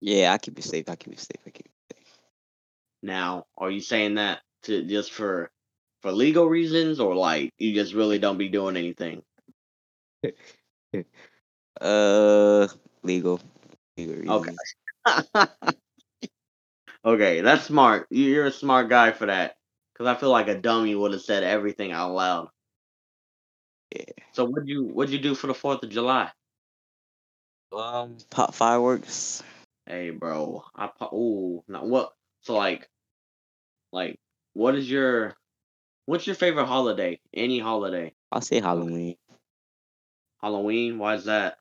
Yeah, 0.00 0.32
I 0.32 0.38
keep 0.38 0.58
it 0.58 0.64
safe. 0.64 0.88
I 0.88 0.96
keep 0.96 1.14
it 1.14 1.20
safe. 1.20 1.40
I 1.46 1.50
keep 1.50 1.66
it 1.66 1.73
Now, 3.04 3.44
are 3.58 3.70
you 3.70 3.80
saying 3.80 4.14
that 4.14 4.40
to 4.62 4.82
just 4.82 5.12
for 5.12 5.50
for 6.00 6.10
legal 6.10 6.48
reasons 6.48 7.00
or 7.00 7.14
like 7.14 7.52
you 7.58 7.74
just 7.74 7.92
really 7.92 8.18
don't 8.18 8.38
be 8.38 8.48
doing 8.48 8.76
anything? 8.76 9.22
Uh, 11.80 12.68
legal. 13.02 13.40
Legal 13.96 14.14
Okay. 14.28 14.52
reasons. 15.04 15.04
okay, 17.04 17.40
that's 17.40 17.64
smart. 17.64 18.06
You- 18.10 18.30
You're 18.30 18.46
a 18.46 18.52
smart 18.52 18.88
guy 18.88 19.12
for 19.12 19.26
that. 19.26 19.56
Cause 19.98 20.06
I 20.06 20.14
feel 20.14 20.30
like 20.30 20.48
a 20.48 20.58
dummy 20.58 20.94
would 20.94 21.12
have 21.12 21.22
said 21.22 21.42
everything 21.44 21.92
out 21.92 22.14
loud. 22.14 22.48
Yeah. 23.94 24.04
So 24.32 24.44
what'd 24.44 24.68
you 24.68 24.84
what'd 24.84 25.12
you 25.12 25.20
do 25.20 25.34
for 25.34 25.46
the 25.48 25.54
Fourth 25.54 25.82
of 25.82 25.90
July? 25.90 26.30
Um, 27.72 28.16
pop 28.30 28.54
fireworks. 28.54 29.42
Hey, 29.86 30.10
bro. 30.10 30.64
I 30.74 30.86
po- 30.86 31.14
ooh, 31.14 31.64
now 31.68 31.84
what? 31.84 32.12
So 32.42 32.54
like, 32.54 32.88
like, 33.94 34.18
what 34.52 34.74
is 34.74 34.90
your 34.90 35.34
what's 36.06 36.26
your 36.26 36.36
favorite 36.36 36.66
holiday? 36.66 37.20
Any 37.32 37.60
holiday? 37.60 38.12
I'll 38.32 38.42
say 38.42 38.60
Halloween. 38.60 39.16
Halloween? 40.42 40.98
Why 40.98 41.14
is 41.14 41.24
that? 41.26 41.58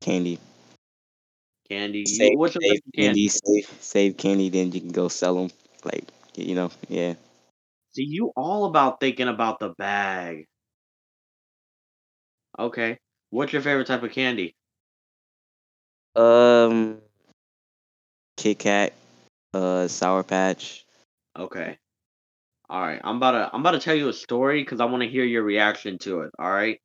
Candy. 0.00 0.38
Candy? 1.68 2.00
You, 2.00 2.06
Save, 2.06 2.38
what's 2.38 2.54
your 2.54 2.62
save 2.62 2.80
candy? 2.94 3.28
candy. 3.28 3.28
Save, 3.28 3.78
save 3.80 4.16
candy. 4.16 4.48
Then 4.48 4.72
you 4.72 4.80
can 4.80 4.90
go 4.90 5.08
sell 5.08 5.34
them. 5.34 5.50
Like 5.84 6.10
you 6.34 6.54
know, 6.54 6.70
yeah. 6.88 7.14
See, 7.92 8.04
you 8.04 8.32
all 8.36 8.64
about 8.64 8.98
thinking 9.00 9.28
about 9.28 9.58
the 9.58 9.70
bag. 9.70 10.46
Okay. 12.58 12.98
What's 13.30 13.52
your 13.52 13.62
favorite 13.62 13.86
type 13.86 14.02
of 14.02 14.12
candy? 14.12 14.54
Um, 16.14 16.98
Kit 18.36 18.58
Kat. 18.58 18.94
Uh, 19.52 19.88
Sour 19.88 20.22
Patch. 20.22 20.85
Okay. 21.38 21.78
All 22.68 22.80
right. 22.80 23.00
I'm 23.02 23.16
about 23.16 23.32
to 23.32 23.50
I'm 23.52 23.60
about 23.60 23.72
to 23.72 23.78
tell 23.78 23.94
you 23.94 24.08
a 24.08 24.12
story 24.12 24.62
because 24.62 24.80
I 24.80 24.86
want 24.86 25.02
to 25.02 25.08
hear 25.08 25.24
your 25.24 25.42
reaction 25.42 25.98
to 25.98 26.22
it. 26.22 26.30
All 26.38 26.50
right. 26.50 26.80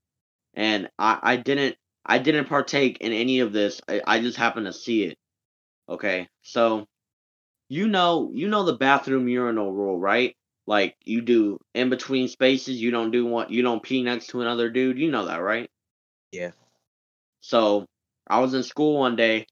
And 0.53 0.89
I 0.99 1.19
I 1.21 1.35
didn't 1.37 1.75
I 2.05 2.19
didn't 2.19 2.49
partake 2.49 2.99
in 3.01 3.13
any 3.13 3.39
of 3.39 3.53
this. 3.53 3.81
I, 3.87 4.01
I 4.05 4.19
just 4.19 4.37
happened 4.37 4.67
to 4.67 4.73
see 4.73 5.03
it. 5.05 5.17
Okay. 5.89 6.27
So 6.43 6.85
you 7.69 7.87
know 7.87 8.31
you 8.33 8.47
know 8.47 8.63
the 8.63 8.77
bathroom 8.77 9.27
urinal 9.27 9.71
rule, 9.71 9.99
right? 9.99 10.35
Like 10.67 10.95
you 11.03 11.21
do 11.21 11.57
in 11.73 11.89
between 11.89 12.27
spaces. 12.27 12.81
You 12.81 12.91
don't 12.91 13.11
do 13.11 13.25
one. 13.25 13.51
You 13.51 13.63
don't 13.63 13.81
pee 13.81 14.03
next 14.03 14.27
to 14.27 14.41
another 14.41 14.69
dude. 14.69 14.99
You 14.99 15.09
know 15.09 15.25
that, 15.25 15.41
right? 15.41 15.69
Yeah. 16.31 16.51
So 17.41 17.85
I 18.27 18.39
was 18.39 18.53
in 18.53 18.63
school 18.63 18.99
one 18.99 19.15
day 19.15 19.47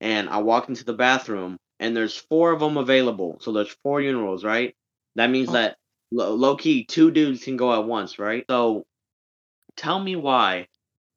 and 0.00 0.28
I 0.28 0.38
walked 0.38 0.68
into 0.68 0.84
the 0.84 0.92
bathroom 0.92 1.56
and 1.82 1.96
there's 1.96 2.16
four 2.16 2.52
of 2.52 2.60
them 2.60 2.76
available. 2.76 3.38
So 3.40 3.52
there's 3.52 3.76
four 3.82 4.00
urinals, 4.00 4.44
right? 4.44 4.74
That 5.16 5.30
means 5.30 5.48
Oh. 5.50 5.52
that 5.54 5.76
low, 6.12 6.34
low 6.34 6.56
key 6.56 6.84
two 6.84 7.10
dudes 7.10 7.44
can 7.44 7.56
go 7.56 7.72
at 7.74 7.84
once, 7.84 8.18
right? 8.18 8.44
So 8.48 8.84
tell 9.76 9.98
me 9.98 10.16
why 10.16 10.68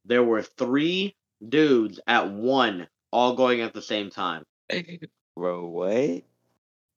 there 0.05 0.23
were 0.23 0.41
three 0.41 1.15
dudes 1.47 1.99
at 2.07 2.31
one 2.31 2.87
all 3.11 3.35
going 3.35 3.61
at 3.61 3.73
the 3.73 3.81
same 3.81 4.09
time. 4.09 4.43
Bro, 5.37 5.67
what? 5.67 6.23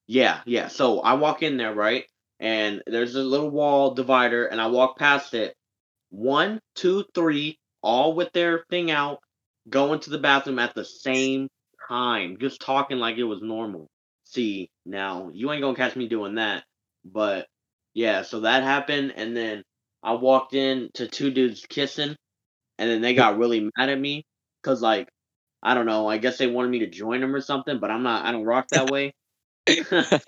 Yeah, 0.07 0.41
yeah. 0.47 0.69
So 0.69 1.01
I 1.01 1.15
walk 1.15 1.43
in 1.43 1.59
there, 1.59 1.75
right? 1.75 2.07
And 2.41 2.83
there's 2.87 3.17
a 3.17 3.23
little 3.23 3.51
wall 3.51 3.95
divider, 3.95 4.47
and 4.47 4.61
I 4.61 4.69
walk 4.69 4.99
past 4.99 5.35
it. 5.35 5.55
One, 6.11 6.61
two, 6.75 7.05
three, 7.15 7.59
all 7.83 8.15
with 8.15 8.33
their 8.33 8.65
thing 8.71 8.91
out, 8.91 9.19
going 9.69 10.01
to 10.01 10.11
the 10.11 10.19
bathroom 10.19 10.59
at 10.59 10.75
the 10.75 10.85
same 10.85 11.49
time, 11.89 12.39
just 12.41 12.61
talking 12.61 12.99
like 12.99 13.17
it 13.17 13.25
was 13.25 13.43
normal. 13.43 13.89
See, 14.25 14.71
now 14.87 15.31
you 15.33 15.53
ain't 15.53 15.63
gonna 15.63 15.77
catch 15.77 15.97
me 15.97 16.09
doing 16.09 16.37
that. 16.37 16.65
But 17.05 17.47
yeah, 17.95 18.23
so 18.23 18.41
that 18.41 18.63
happened, 18.63 19.15
and 19.17 19.37
then 19.37 19.63
I 20.03 20.15
walked 20.15 20.55
in 20.55 20.91
to 20.95 21.09
two 21.09 21.31
dudes 21.31 21.67
kissing, 21.69 22.17
and 22.79 22.91
then 22.91 23.03
they 23.03 23.15
got 23.15 23.39
really 23.39 23.71
mad 23.79 23.91
at 23.91 24.01
me 24.01 24.25
because, 24.63 24.83
like, 24.83 25.09
I 25.63 25.75
don't 25.75 25.87
know, 25.87 26.09
I 26.09 26.19
guess 26.19 26.39
they 26.39 26.47
wanted 26.49 26.71
me 26.71 26.81
to 26.81 26.91
join 26.91 27.21
them 27.21 27.35
or 27.35 27.41
something, 27.43 27.81
but 27.81 27.91
I'm 27.91 28.03
not, 28.05 28.27
I 28.27 28.33
don't 28.33 28.45
rock 28.45 28.69
that 28.73 28.89
way. 28.89 29.13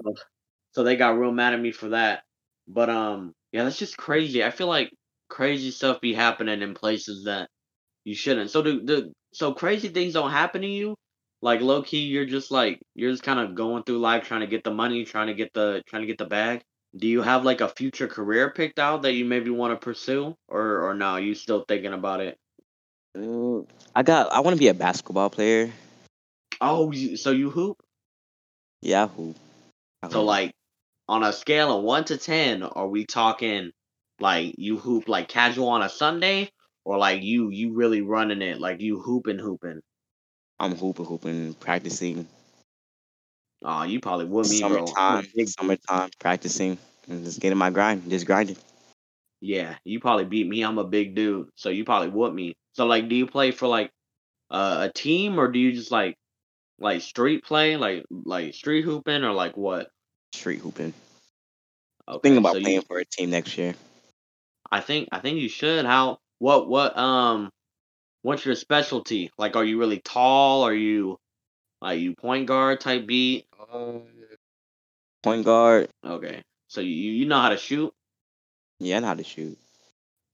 so 0.72 0.84
they 0.84 0.96
got 0.96 1.18
real 1.18 1.32
mad 1.32 1.54
at 1.54 1.60
me 1.60 1.72
for 1.72 1.90
that. 1.90 2.22
But 2.68 2.90
um, 2.90 3.32
yeah, 3.52 3.64
that's 3.64 3.78
just 3.78 3.96
crazy. 3.96 4.44
I 4.44 4.50
feel 4.50 4.68
like 4.68 4.90
crazy 5.28 5.70
stuff 5.70 6.00
be 6.00 6.14
happening 6.14 6.62
in 6.62 6.74
places 6.74 7.24
that 7.24 7.48
you 8.04 8.14
shouldn't. 8.14 8.50
So 8.50 8.62
do 8.62 8.82
the 8.84 9.12
so 9.34 9.54
crazy 9.54 9.88
things 9.88 10.14
don't 10.14 10.30
happen 10.32 10.62
to 10.62 10.68
you. 10.68 10.96
Like 11.42 11.60
low 11.62 11.82
key, 11.82 12.00
you're 12.00 12.26
just 12.26 12.50
like 12.50 12.80
you're 12.94 13.10
just 13.10 13.22
kind 13.22 13.40
of 13.40 13.54
going 13.54 13.84
through 13.84 13.98
life 13.98 14.24
trying 14.24 14.40
to 14.40 14.46
get 14.46 14.62
the 14.62 14.70
money, 14.70 15.04
trying 15.04 15.28
to 15.28 15.34
get 15.34 15.54
the 15.54 15.82
trying 15.86 16.02
to 16.02 16.06
get 16.06 16.18
the 16.18 16.26
bag. 16.26 16.62
Do 16.96 17.06
you 17.06 17.22
have 17.22 17.44
like 17.44 17.60
a 17.60 17.68
future 17.68 18.08
career 18.08 18.50
picked 18.50 18.78
out 18.78 19.02
that 19.02 19.12
you 19.14 19.24
maybe 19.24 19.50
want 19.50 19.72
to 19.72 19.82
pursue, 19.82 20.36
or 20.48 20.88
or 20.88 20.94
no? 20.94 21.16
You 21.16 21.34
still 21.34 21.64
thinking 21.66 21.94
about 21.94 22.20
it? 22.20 22.36
Mm, 23.16 23.66
I 23.94 24.02
got. 24.02 24.32
I 24.32 24.40
want 24.40 24.54
to 24.56 24.58
be 24.58 24.68
a 24.68 24.74
basketball 24.74 25.30
player. 25.30 25.72
Oh, 26.60 26.92
you, 26.92 27.16
so 27.16 27.30
you 27.30 27.50
hoop? 27.50 27.78
Yahoo. 28.82 29.34
So 30.10 30.24
like 30.24 30.52
on 31.08 31.22
a 31.22 31.32
scale 31.32 31.76
of 31.76 31.84
one 31.84 32.04
to 32.04 32.16
ten, 32.16 32.62
are 32.62 32.88
we 32.88 33.06
talking 33.06 33.72
like 34.20 34.54
you 34.58 34.78
hoop 34.78 35.08
like 35.08 35.28
casual 35.28 35.68
on 35.68 35.82
a 35.82 35.88
Sunday, 35.88 36.50
or 36.84 36.98
like 36.98 37.22
you 37.22 37.50
you 37.50 37.72
really 37.72 38.02
running 38.02 38.42
it 38.42 38.60
like 38.60 38.80
you 38.80 39.00
hooping 39.00 39.38
hooping? 39.38 39.80
I'm 40.60 40.76
hooping, 40.76 41.06
hooping, 41.06 41.54
practicing. 41.54 42.28
Oh, 43.64 43.82
you 43.82 44.00
probably 44.00 44.26
would 44.26 44.46
bro. 44.46 44.48
A 44.48 44.86
Summertime, 44.86 45.26
big- 45.34 45.48
summertime, 45.48 46.10
practicing, 46.18 46.78
and 47.08 47.24
just 47.24 47.40
getting 47.40 47.58
my 47.58 47.70
grind, 47.70 48.08
just 48.10 48.26
grinding. 48.26 48.56
Yeah, 49.40 49.76
you 49.84 50.00
probably 50.00 50.26
beat 50.26 50.46
me. 50.46 50.62
I'm 50.62 50.76
a 50.78 50.84
big 50.84 51.14
dude, 51.14 51.48
so 51.56 51.70
you 51.70 51.84
probably 51.84 52.10
would 52.10 52.34
me. 52.34 52.54
So 52.74 52.84
like, 52.86 53.08
do 53.08 53.14
you 53.16 53.26
play 53.26 53.50
for 53.52 53.66
like 53.68 53.90
uh, 54.50 54.88
a 54.88 54.92
team, 54.92 55.40
or 55.40 55.48
do 55.48 55.58
you 55.58 55.72
just 55.72 55.90
like 55.90 56.16
like 56.78 57.00
street 57.00 57.42
play, 57.44 57.76
like 57.76 58.04
like 58.10 58.52
street 58.54 58.82
hooping, 58.82 59.24
or 59.24 59.32
like 59.32 59.56
what? 59.56 59.88
Street 60.34 60.58
hooping. 60.60 60.92
Okay, 62.06 62.18
Thinking 62.22 62.38
about 62.38 62.52
so 62.52 62.58
you- 62.58 62.64
playing 62.64 62.82
for 62.82 62.98
a 62.98 63.04
team 63.06 63.30
next 63.30 63.56
year. 63.56 63.74
I 64.70 64.80
think 64.80 65.08
I 65.10 65.20
think 65.20 65.38
you 65.38 65.48
should. 65.48 65.84
How 65.86 66.18
what 66.38 66.68
what 66.68 66.96
um 66.96 67.50
what's 68.22 68.44
your 68.44 68.54
specialty? 68.54 69.30
Like 69.38 69.56
are 69.56 69.64
you 69.64 69.78
really 69.78 70.00
tall? 70.00 70.62
Are 70.64 70.74
you 70.74 71.18
like 71.80 72.00
you 72.00 72.14
point 72.14 72.46
guard 72.46 72.80
type 72.80 73.06
beat? 73.06 73.46
Point 75.22 75.44
guard. 75.44 75.88
Okay. 76.04 76.42
So 76.68 76.80
you 76.80 76.90
you 77.12 77.26
know 77.26 77.40
how 77.40 77.50
to 77.50 77.56
shoot, 77.56 77.92
Yeah, 78.78 78.96
I 78.96 79.00
know 79.00 79.08
how 79.08 79.14
to 79.14 79.24
shoot. 79.24 79.58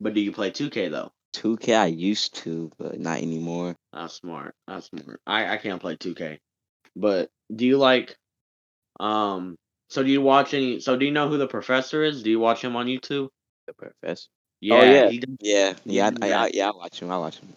but 0.01 0.15
do 0.15 0.21
you 0.21 0.33
play 0.33 0.51
2K 0.51 0.91
though? 0.91 1.11
2K, 1.35 1.75
I 1.77 1.87
used 1.87 2.35
to, 2.37 2.71
but 2.79 2.99
not 2.99 3.19
anymore. 3.19 3.75
That's 3.93 4.15
smart. 4.15 4.55
That's 4.69 4.87
smart. 4.87 5.21
I 5.27 5.55
I 5.55 5.57
can't 5.57 5.81
play 5.81 5.97
2K. 5.97 6.39
But 6.95 7.31
do 7.55 7.67
you 7.67 7.79
like 7.79 8.17
um 9.01 9.57
so 9.89 10.03
do 10.03 10.11
you 10.11 10.21
watch 10.23 10.55
any 10.55 10.81
so 10.81 10.97
do 10.97 11.05
you 11.05 11.13
know 11.13 11.29
who 11.29 11.39
the 11.39 11.47
professor 11.49 12.03
is? 12.05 12.23
Do 12.23 12.31
you 12.31 12.39
watch 12.41 12.63
him 12.63 12.77
on 12.77 12.87
YouTube? 12.87 13.29
The 13.67 13.75
professor. 13.75 14.29
Yeah, 14.61 14.83
yeah. 14.85 15.11
he 15.11 15.19
does- 15.19 15.37
Yeah, 15.41 15.75
yeah, 15.85 16.11
I, 16.23 16.33
I, 16.33 16.51
yeah. 16.55 16.69
I 16.71 16.77
watch 16.77 17.01
him. 17.01 17.11
I 17.11 17.19
watch 17.19 17.39
him. 17.39 17.53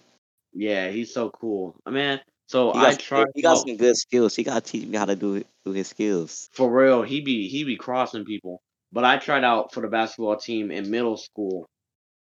Yeah, 0.54 0.90
he's 0.90 1.14
so 1.14 1.30
cool. 1.30 1.76
I 1.86 1.92
mean, 1.92 2.20
so 2.48 2.72
He 2.74 2.80
I 2.80 2.92
got, 2.92 3.00
tried 3.00 3.28
he 3.36 3.42
got 3.42 3.56
some 3.56 3.78
good 3.78 3.96
skills. 3.96 4.36
He 4.36 4.44
got 4.44 4.64
to 4.64 4.72
teach 4.72 4.88
me 4.88 4.98
how 4.98 5.06
to 5.06 5.16
do 5.16 5.36
it, 5.36 5.48
do 5.66 5.72
his 5.72 5.88
skills. 5.88 6.50
For 6.54 6.72
real, 6.72 7.04
he 7.04 7.22
be 7.22 7.48
he 7.48 7.64
be 7.64 7.76
crossing 7.76 8.26
people. 8.26 8.62
But 8.92 9.06
I 9.06 9.18
tried 9.18 9.44
out 9.44 9.72
for 9.72 9.82
the 9.82 9.88
basketball 9.88 10.38
team 10.38 10.72
in 10.72 10.90
middle 10.90 11.18
school, 11.18 11.70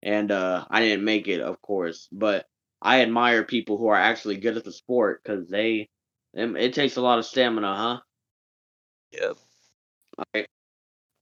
and 0.03 0.29
uh, 0.29 0.65
I 0.69 0.81
didn't 0.81 1.05
make 1.05 1.27
it, 1.29 1.39
of 1.39 1.61
course. 1.61 2.09
But 2.11 2.45
I 2.81 3.01
admire 3.01 3.43
people 3.43 3.77
who 3.77 3.88
are 3.88 3.95
actually 3.95 4.38
good 4.38 4.57
at 4.57 4.65
the 4.65 4.73
sport 4.73 5.21
because 5.23 5.47
they, 5.47 5.88
it 6.33 6.73
takes 6.73 6.97
a 6.97 7.01
lot 7.01 7.19
of 7.19 7.25
stamina, 7.25 7.75
huh? 7.75 7.99
Yep. 9.11 9.38
Alright. 10.17 10.47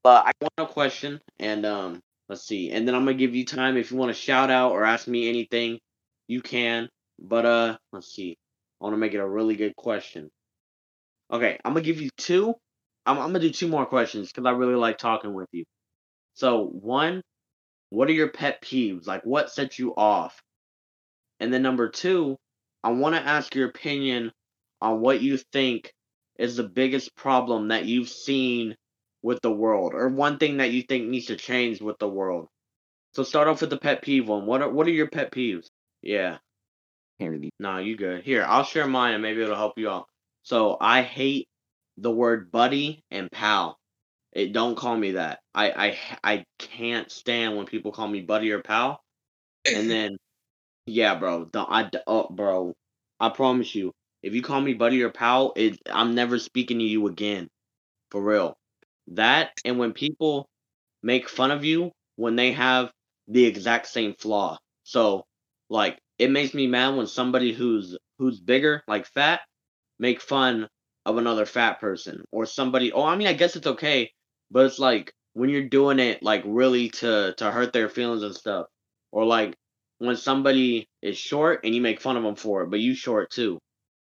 But 0.03 0.25
I 0.25 0.31
want 0.41 0.69
a 0.69 0.73
question, 0.73 1.21
and 1.39 1.65
um, 1.67 2.01
let's 2.29 2.47
see, 2.47 2.71
and 2.71 2.87
then 2.87 2.95
I'm 2.95 3.05
gonna 3.05 3.17
give 3.17 3.35
you 3.35 3.45
time 3.45 3.77
if 3.77 3.91
you 3.91 3.97
want 3.97 4.09
to 4.09 4.19
shout 4.19 4.49
out 4.49 4.71
or 4.71 4.83
ask 4.83 5.07
me 5.07 5.29
anything, 5.29 5.79
you 6.27 6.41
can. 6.41 6.89
But 7.19 7.45
uh, 7.45 7.77
let's 7.91 8.13
see, 8.13 8.37
I 8.79 8.85
want 8.85 8.93
to 8.93 8.97
make 8.97 9.13
it 9.13 9.19
a 9.19 9.27
really 9.27 9.55
good 9.55 9.75
question. 9.75 10.29
Okay, 11.31 11.59
I'm 11.65 11.73
gonna 11.73 11.83
give 11.83 12.01
you 12.01 12.09
two. 12.17 12.53
I'm, 13.05 13.17
I'm 13.17 13.27
gonna 13.27 13.39
do 13.39 13.49
two 13.49 13.67
more 13.67 13.85
questions 13.85 14.31
because 14.31 14.45
I 14.45 14.51
really 14.51 14.75
like 14.75 14.97
talking 14.97 15.33
with 15.33 15.49
you. 15.51 15.65
So 16.35 16.65
one, 16.65 17.21
what 17.89 18.07
are 18.09 18.13
your 18.13 18.29
pet 18.29 18.61
peeves? 18.61 19.07
Like, 19.07 19.23
what 19.23 19.51
sets 19.51 19.79
you 19.79 19.95
off? 19.95 20.39
And 21.39 21.53
then 21.53 21.61
number 21.61 21.89
two, 21.89 22.37
I 22.83 22.91
want 22.91 23.15
to 23.15 23.21
ask 23.21 23.53
your 23.55 23.67
opinion 23.69 24.31
on 24.81 25.01
what 25.01 25.21
you 25.21 25.37
think 25.51 25.91
is 26.37 26.55
the 26.55 26.63
biggest 26.63 27.15
problem 27.15 27.69
that 27.69 27.85
you've 27.85 28.09
seen 28.09 28.75
with 29.23 29.41
the 29.41 29.51
world, 29.51 29.93
or 29.95 30.07
one 30.09 30.37
thing 30.37 30.57
that 30.57 30.71
you 30.71 30.83
think 30.83 31.07
needs 31.07 31.25
to 31.25 31.35
change 31.35 31.81
with 31.81 31.97
the 31.99 32.07
world. 32.07 32.47
So 33.13 33.23
start 33.23 33.47
off 33.47 33.61
with 33.61 33.71
the 33.71 33.77
pet 33.77 34.03
peeve 34.03 34.27
one. 34.27 34.45
What 34.45 34.61
are 34.61 34.69
what 34.69 34.87
are 34.87 34.91
your 34.91 35.09
pet 35.09 35.31
peeves? 35.31 35.67
Yeah. 36.01 36.37
Can't 37.19 37.31
really. 37.31 37.51
No, 37.59 37.77
you 37.77 37.97
good. 37.97 38.23
Here, 38.23 38.45
I'll 38.47 38.63
share 38.63 38.87
mine 38.87 39.13
and 39.13 39.21
maybe 39.23 39.41
it'll 39.41 39.55
help 39.55 39.77
you 39.77 39.89
out. 39.89 40.07
So 40.43 40.77
I 40.79 41.01
hate 41.01 41.47
the 41.97 42.11
word 42.11 42.51
buddy 42.51 43.03
and 43.11 43.31
pal. 43.31 43.77
It 44.33 44.53
don't 44.53 44.75
call 44.77 44.95
me 44.95 45.13
that. 45.13 45.39
I 45.55 45.71
I 45.71 45.97
I 46.23 46.45
can't 46.59 47.11
stand 47.11 47.57
when 47.57 47.65
people 47.65 47.91
call 47.91 48.07
me 48.07 48.21
buddy 48.21 48.51
or 48.51 48.61
pal. 48.61 49.01
And 49.65 49.89
then, 49.91 50.17
yeah, 50.85 51.15
bro. 51.15 51.45
Don't 51.45 51.69
I? 51.71 51.89
Oh, 52.07 52.27
bro. 52.29 52.73
I 53.19 53.29
promise 53.29 53.73
you, 53.75 53.91
if 54.23 54.33
you 54.33 54.41
call 54.43 54.61
me 54.61 54.73
buddy 54.73 55.01
or 55.03 55.09
pal, 55.11 55.53
it 55.55 55.79
I'm 55.91 56.15
never 56.15 56.39
speaking 56.39 56.79
to 56.79 56.85
you 56.85 57.07
again. 57.07 57.47
For 58.11 58.21
real. 58.21 58.57
That 59.09 59.51
and 59.65 59.79
when 59.79 59.93
people 59.93 60.47
make 61.03 61.29
fun 61.29 61.51
of 61.51 61.65
you 61.65 61.91
when 62.15 62.35
they 62.35 62.51
have 62.53 62.91
the 63.27 63.45
exact 63.45 63.87
same 63.87 64.13
flaw. 64.15 64.57
So, 64.83 65.25
like, 65.69 65.99
it 66.17 66.31
makes 66.31 66.53
me 66.53 66.67
mad 66.67 66.95
when 66.95 67.07
somebody 67.07 67.53
who's 67.53 67.97
who's 68.19 68.39
bigger, 68.39 68.83
like 68.87 69.05
fat, 69.05 69.41
make 69.99 70.21
fun 70.21 70.67
of 71.05 71.17
another 71.17 71.45
fat 71.45 71.79
person 71.79 72.23
or 72.31 72.45
somebody. 72.45 72.91
Oh, 72.91 73.03
I 73.03 73.15
mean, 73.15 73.27
I 73.27 73.33
guess 73.33 73.55
it's 73.55 73.67
okay, 73.67 74.11
but 74.51 74.65
it's 74.65 74.79
like 74.79 75.13
when 75.33 75.49
you're 75.49 75.69
doing 75.69 75.99
it 75.99 76.23
like 76.23 76.43
really 76.45 76.89
to 76.89 77.33
to 77.37 77.51
hurt 77.51 77.73
their 77.73 77.89
feelings 77.89 78.23
and 78.23 78.35
stuff, 78.35 78.67
or 79.11 79.25
like 79.25 79.55
when 79.99 80.15
somebody 80.15 80.87
is 81.01 81.17
short 81.17 81.61
and 81.63 81.73
you 81.75 81.81
make 81.81 82.01
fun 82.01 82.17
of 82.17 82.23
them 82.23 82.35
for 82.35 82.63
it, 82.63 82.69
but 82.69 82.79
you 82.79 82.95
short 82.95 83.31
too. 83.31 83.59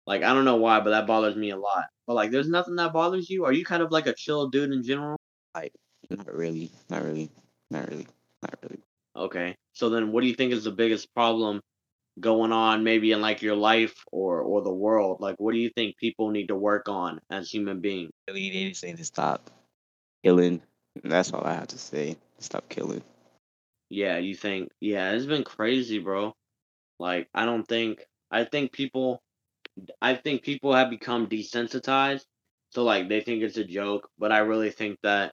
Like 0.07 0.23
I 0.23 0.33
don't 0.33 0.45
know 0.45 0.57
why, 0.57 0.79
but 0.79 0.91
that 0.91 1.07
bothers 1.07 1.35
me 1.35 1.51
a 1.51 1.57
lot. 1.57 1.85
But 2.07 2.15
like, 2.15 2.31
there's 2.31 2.49
nothing 2.49 2.75
that 2.77 2.93
bothers 2.93 3.29
you. 3.29 3.45
Are 3.45 3.53
you 3.53 3.63
kind 3.63 3.83
of 3.83 3.91
like 3.91 4.07
a 4.07 4.15
chill 4.15 4.47
dude 4.47 4.71
in 4.71 4.81
general? 4.81 5.17
Like, 5.53 5.73
not 6.09 6.33
really, 6.33 6.71
not 6.89 7.03
really, 7.03 7.29
not 7.69 7.87
really, 7.87 8.07
not 8.41 8.57
really. 8.63 8.79
Okay. 9.15 9.55
So 9.79 9.89
then, 9.89 10.11
what 10.11 10.19
do 10.19 10.27
you 10.27 10.35
think 10.35 10.51
is 10.51 10.65
the 10.65 10.71
biggest 10.71 11.07
problem 11.13 11.61
going 12.19 12.51
on, 12.51 12.83
maybe 12.83 13.13
in 13.13 13.21
like 13.21 13.41
your 13.41 13.55
life 13.55 13.95
or 14.11 14.41
or 14.41 14.61
the 14.61 14.73
world? 14.73 15.21
Like, 15.21 15.37
what 15.37 15.53
do 15.53 15.57
you 15.57 15.69
think 15.69 15.95
people 15.95 16.31
need 16.31 16.47
to 16.47 16.55
work 16.55 16.89
on 16.89 17.21
as 17.29 17.49
human 17.49 17.79
beings? 17.79 18.11
Really, 18.27 18.49
they 18.49 18.67
just 18.67 18.83
need 18.83 18.97
to 18.97 19.05
stop 19.05 19.49
killing. 20.21 20.61
That's 21.01 21.31
all 21.31 21.45
I 21.45 21.53
have 21.53 21.67
to 21.67 21.77
say. 21.77 22.17
Stop 22.39 22.67
killing. 22.67 23.01
Yeah, 23.89 24.17
you 24.17 24.35
think? 24.35 24.69
Yeah, 24.81 25.13
it's 25.13 25.25
been 25.25 25.45
crazy, 25.45 25.99
bro. 25.99 26.33
Like, 26.99 27.29
I 27.33 27.45
don't 27.45 27.65
think. 27.65 28.03
I 28.29 28.43
think 28.43 28.73
people. 28.73 29.21
I 30.01 30.15
think 30.15 30.41
people 30.41 30.73
have 30.73 30.89
become 30.89 31.27
desensitized. 31.27 32.25
So 32.71 32.83
like 32.83 33.07
they 33.07 33.21
think 33.21 33.43
it's 33.43 33.55
a 33.55 33.63
joke, 33.63 34.09
but 34.19 34.33
I 34.33 34.39
really 34.39 34.71
think 34.71 34.99
that 35.03 35.31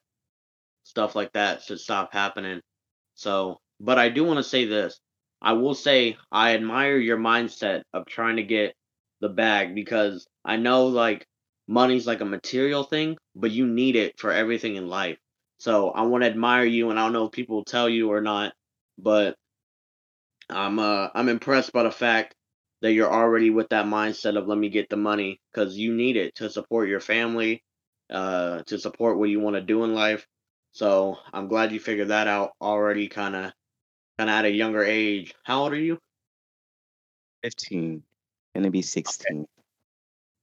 stuff 0.84 1.16
like 1.16 1.32
that 1.32 1.62
should 1.62 1.80
stop 1.80 2.12
happening. 2.12 2.60
So, 3.16 3.58
but 3.80 3.98
I 3.98 4.08
do 4.08 4.24
want 4.24 4.38
to 4.38 4.42
say 4.42 4.64
this. 4.64 4.98
I 5.40 5.52
will 5.52 5.74
say 5.74 6.16
I 6.32 6.54
admire 6.54 6.96
your 6.96 7.18
mindset 7.18 7.82
of 7.92 8.06
trying 8.06 8.36
to 8.36 8.42
get 8.42 8.74
the 9.20 9.28
bag 9.28 9.74
because 9.74 10.26
I 10.44 10.56
know 10.56 10.86
like 10.86 11.26
money's 11.68 12.06
like 12.06 12.20
a 12.20 12.24
material 12.24 12.84
thing, 12.84 13.16
but 13.34 13.50
you 13.50 13.66
need 13.66 13.96
it 13.96 14.18
for 14.18 14.32
everything 14.32 14.76
in 14.76 14.88
life. 14.88 15.18
So 15.58 15.90
I 15.90 16.02
want 16.02 16.22
to 16.24 16.30
admire 16.30 16.64
you, 16.64 16.90
and 16.90 16.98
I 16.98 17.04
don't 17.04 17.12
know 17.12 17.26
if 17.26 17.32
people 17.32 17.64
tell 17.64 17.88
you 17.88 18.10
or 18.12 18.20
not, 18.20 18.52
but 18.98 19.36
I'm 20.50 20.78
uh 20.78 21.08
I'm 21.14 21.28
impressed 21.28 21.72
by 21.72 21.82
the 21.82 21.90
fact 21.90 22.34
that 22.82 22.92
you're 22.92 23.12
already 23.12 23.50
with 23.50 23.70
that 23.70 23.86
mindset 23.86 24.36
of 24.36 24.46
let 24.46 24.58
me 24.58 24.68
get 24.68 24.88
the 24.88 24.96
money 24.96 25.40
because 25.52 25.76
you 25.76 25.94
need 25.94 26.16
it 26.16 26.34
to 26.36 26.50
support 26.50 26.88
your 26.88 27.00
family, 27.00 27.62
uh, 28.10 28.62
to 28.66 28.78
support 28.78 29.18
what 29.18 29.30
you 29.30 29.40
want 29.40 29.56
to 29.56 29.62
do 29.62 29.82
in 29.84 29.94
life. 29.94 30.26
So 30.72 31.16
I'm 31.32 31.48
glad 31.48 31.72
you 31.72 31.80
figured 31.80 32.08
that 32.08 32.28
out 32.28 32.52
already, 32.60 33.08
kind 33.08 33.34
of, 33.34 33.52
kind 34.18 34.30
of 34.30 34.34
at 34.34 34.44
a 34.44 34.50
younger 34.50 34.82
age. 34.82 35.34
How 35.44 35.62
old 35.62 35.72
are 35.72 35.76
you? 35.76 35.98
Fifteen. 37.42 38.02
Gonna 38.54 38.70
be 38.70 38.78
Okay. 38.78 38.86
sixteen. 38.86 39.46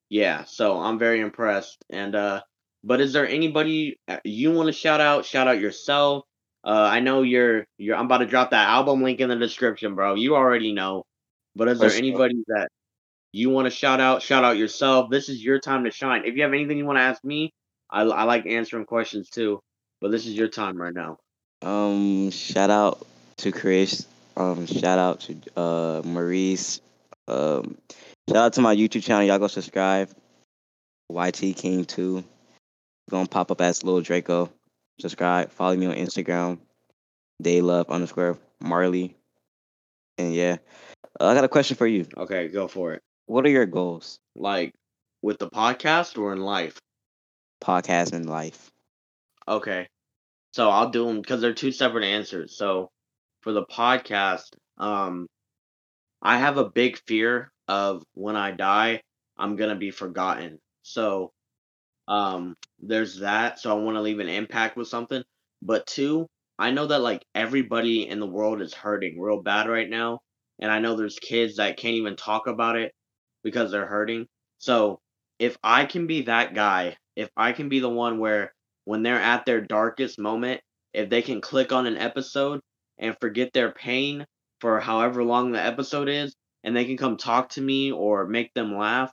Yeah. 0.10 0.44
So 0.46 0.80
I'm 0.80 1.00
very 1.00 1.20
impressed. 1.20 1.84
And 1.90 2.16
uh, 2.16 2.42
but 2.84 3.02
is 3.02 3.14
there 3.14 3.28
anybody 3.28 3.98
uh, 4.08 4.18
you 4.24 4.52
want 4.52 4.68
to 4.68 4.74
shout 4.74 5.02
out? 5.02 5.26
Shout 5.26 5.48
out 5.48 5.60
yourself. 5.60 6.26
Uh, 6.64 6.88
I 6.90 7.00
know 7.00 7.24
you're 7.24 7.66
you're. 7.78 7.96
I'm 7.96 8.06
about 8.06 8.20
to 8.20 8.26
drop 8.26 8.52
that 8.52 8.68
album 8.70 9.02
link 9.04 9.20
in 9.20 9.30
the 9.30 9.36
description, 9.36 9.96
bro. 9.96 10.16
You 10.16 10.36
already 10.36 10.72
know. 10.72 11.04
But 11.56 11.68
is 11.68 11.80
there 11.80 11.90
sure. 11.90 11.98
anybody 11.98 12.44
that 12.48 12.70
you 13.32 13.50
want 13.50 13.66
to 13.66 13.72
shout 13.72 14.00
out? 14.00 14.22
Shout 14.22 14.44
out 14.44 14.58
yourself. 14.58 15.10
This 15.10 15.30
is 15.30 15.44
your 15.44 15.60
time 15.60 15.84
to 15.84 15.92
shine. 15.92 16.24
If 16.26 16.36
you 16.36 16.44
have 16.44 16.54
anything 16.54 16.78
you 16.78 16.86
want 16.86 16.98
to 16.98 17.04
ask 17.04 17.24
me, 17.24 17.52
I 17.90 18.04
I 18.04 18.24
like 18.24 18.46
answering 18.46 18.86
questions 18.86 19.30
too. 19.30 19.60
But 20.00 20.12
this 20.12 20.26
is 20.26 20.34
your 20.34 20.48
time 20.48 20.78
right 20.78 20.94
now. 20.94 21.18
Um, 21.62 22.30
shout 22.32 22.70
out 22.70 23.06
to 23.38 23.52
Chris. 23.52 24.06
Um, 24.36 24.66
shout 24.66 25.00
out 25.00 25.22
to 25.22 25.36
uh 25.56 26.02
Maurice. 26.04 26.82
Um, 27.28 27.78
shout 28.30 28.38
out 28.38 28.54
to 28.54 28.62
my 28.62 28.76
YouTube 28.76 29.04
channel. 29.04 29.24
Y'all 29.24 29.40
go 29.40 29.48
subscribe. 29.48 30.10
YT 31.10 31.56
King 31.56 31.86
Two. 31.86 32.24
Gonna 33.10 33.28
pop 33.28 33.52
up 33.52 33.62
as 33.62 33.84
Lil 33.84 34.02
Draco. 34.02 34.50
Subscribe. 35.00 35.52
Follow 35.52 35.76
me 35.76 35.86
on 35.86 35.96
Instagram. 35.96 36.60
Theyluv 37.44 37.90
underscore 37.90 38.38
Marley. 38.60 39.16
And 40.18 40.34
yeah, 40.34 40.58
uh, 41.20 41.28
I 41.28 41.34
got 41.34 41.44
a 41.44 41.50
question 41.50 41.78
for 41.78 41.88
you. 41.88 42.08
Okay, 42.18 42.48
go 42.48 42.68
for 42.68 42.94
it. 42.94 43.02
What 43.26 43.46
are 43.46 43.50
your 43.50 43.66
goals? 43.66 44.20
Like 44.36 44.74
with 45.22 45.40
the 45.40 45.50
podcast 45.50 46.18
or 46.18 46.34
in 46.34 46.42
life? 46.42 46.80
Podcast 47.64 48.14
and 48.14 48.30
life. 48.30 48.70
Okay. 49.48 49.88
So 50.54 50.70
I'll 50.70 50.90
do 50.90 51.08
them 51.08 51.22
because 51.22 51.42
they're 51.42 51.54
two 51.54 51.72
separate 51.72 52.04
answers. 52.04 52.56
So 52.56 52.90
for 53.44 53.52
the 53.52 53.66
podcast, 53.66 54.56
um, 54.78 55.28
I 56.22 56.38
have 56.38 56.58
a 56.58 56.70
big 56.70 56.98
fear 57.06 57.52
of 57.68 58.04
when 58.14 58.36
I 58.36 58.52
die, 58.52 59.02
I'm 59.38 59.56
gonna 59.56 59.76
be 59.76 59.92
forgotten. 59.92 60.60
So 60.84 61.32
um, 62.08 62.56
there's 62.80 63.20
that. 63.20 63.60
So 63.60 63.72
I 63.72 63.82
want 63.82 63.96
to 63.96 64.02
leave 64.02 64.20
an 64.20 64.30
impact 64.30 64.78
with 64.78 64.88
something. 64.88 65.24
But 65.62 65.86
two, 65.88 66.28
I 66.60 66.72
know 66.72 66.88
that 66.88 67.02
like 67.02 67.26
everybody 67.36 68.08
in 68.08 68.20
the 68.20 68.28
world 68.28 68.62
is 68.62 68.74
hurting 68.74 69.20
real 69.20 69.42
bad 69.42 69.68
right 69.68 69.90
now, 69.90 70.20
and 70.60 70.72
I 70.72 70.80
know 70.80 70.96
there's 70.96 71.20
kids 71.20 71.58
that 71.58 71.78
can't 71.78 71.96
even 71.96 72.16
talk 72.16 72.48
about 72.48 72.78
it 72.78 72.94
because 73.44 73.72
they're 73.72 73.86
hurting. 73.86 74.28
So 74.60 75.00
if 75.40 75.58
I 75.64 75.86
can 75.86 76.08
be 76.08 76.24
that 76.24 76.54
guy, 76.54 76.98
if 77.16 77.30
I 77.36 77.52
can 77.52 77.70
be 77.70 77.80
the 77.80 77.90
one 77.90 78.20
where 78.20 78.54
when 78.86 79.04
they're 79.04 79.16
at 79.20 79.46
their 79.46 79.62
darkest 79.62 80.20
moment, 80.20 80.62
if 80.94 81.10
they 81.10 81.22
can 81.22 81.42
click 81.42 81.72
on 81.72 81.88
an 81.88 81.98
episode 81.98 82.62
and 83.04 83.16
forget 83.20 83.54
their 83.54 83.72
pain 83.72 84.26
for 84.62 84.80
however 84.80 85.24
long 85.24 85.52
the 85.52 85.62
episode 85.62 86.08
is, 86.08 86.34
and 86.64 86.76
they 86.76 86.86
can 86.86 86.98
come 86.98 87.18
talk 87.18 87.50
to 87.50 87.62
me 87.62 87.92
or 87.92 88.26
make 88.26 88.54
them 88.54 88.76
laugh, 88.76 89.12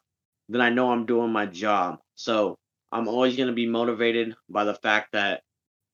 then 0.49 0.61
I 0.61 0.71
know 0.71 0.91
I'm 0.91 1.07
doing 1.07 1.33
my 1.33 1.47
job. 1.47 1.99
So 2.15 2.57
I'm 2.93 3.09
always 3.09 3.37
going 3.37 3.49
to 3.49 3.55
be 3.55 3.67
motivated 3.69 4.37
by 4.49 4.65
the 4.65 4.75
fact 4.75 5.13
that 5.13 5.43